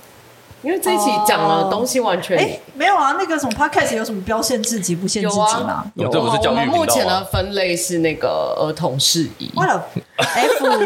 [0.62, 5.84] 因为这一期讲的东西完全哎、欸、没有啊，那个什么 podcast 有什么标签自己不限自己吗？
[5.94, 6.66] 有啊，这不是教育频道啊。
[6.66, 9.50] 我们目前的分类是那个儿童事宜。
[9.56, 9.82] 为了
[10.16, 10.78] F，sorry，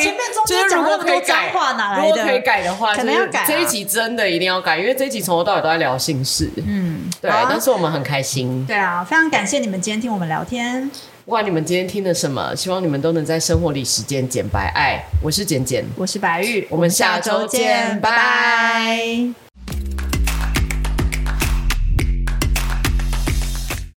[0.00, 2.08] 前面中间讲那么多脏话哪来的？
[2.08, 3.44] 如果可以改的话，可能要改。
[3.46, 6.48] 这一集真的一定要改，因为这一集从头到尾都在聊心事。
[6.64, 8.64] 嗯，对，但是我们很开心。
[8.66, 10.90] 对啊，非常感谢你们今天听我们聊天。
[11.32, 15.02] 不管你们今天听了什么，希望你们都能在生活里实践简白爱。
[15.22, 19.41] 我是简简，我是白玉，我们下周见，拜拜。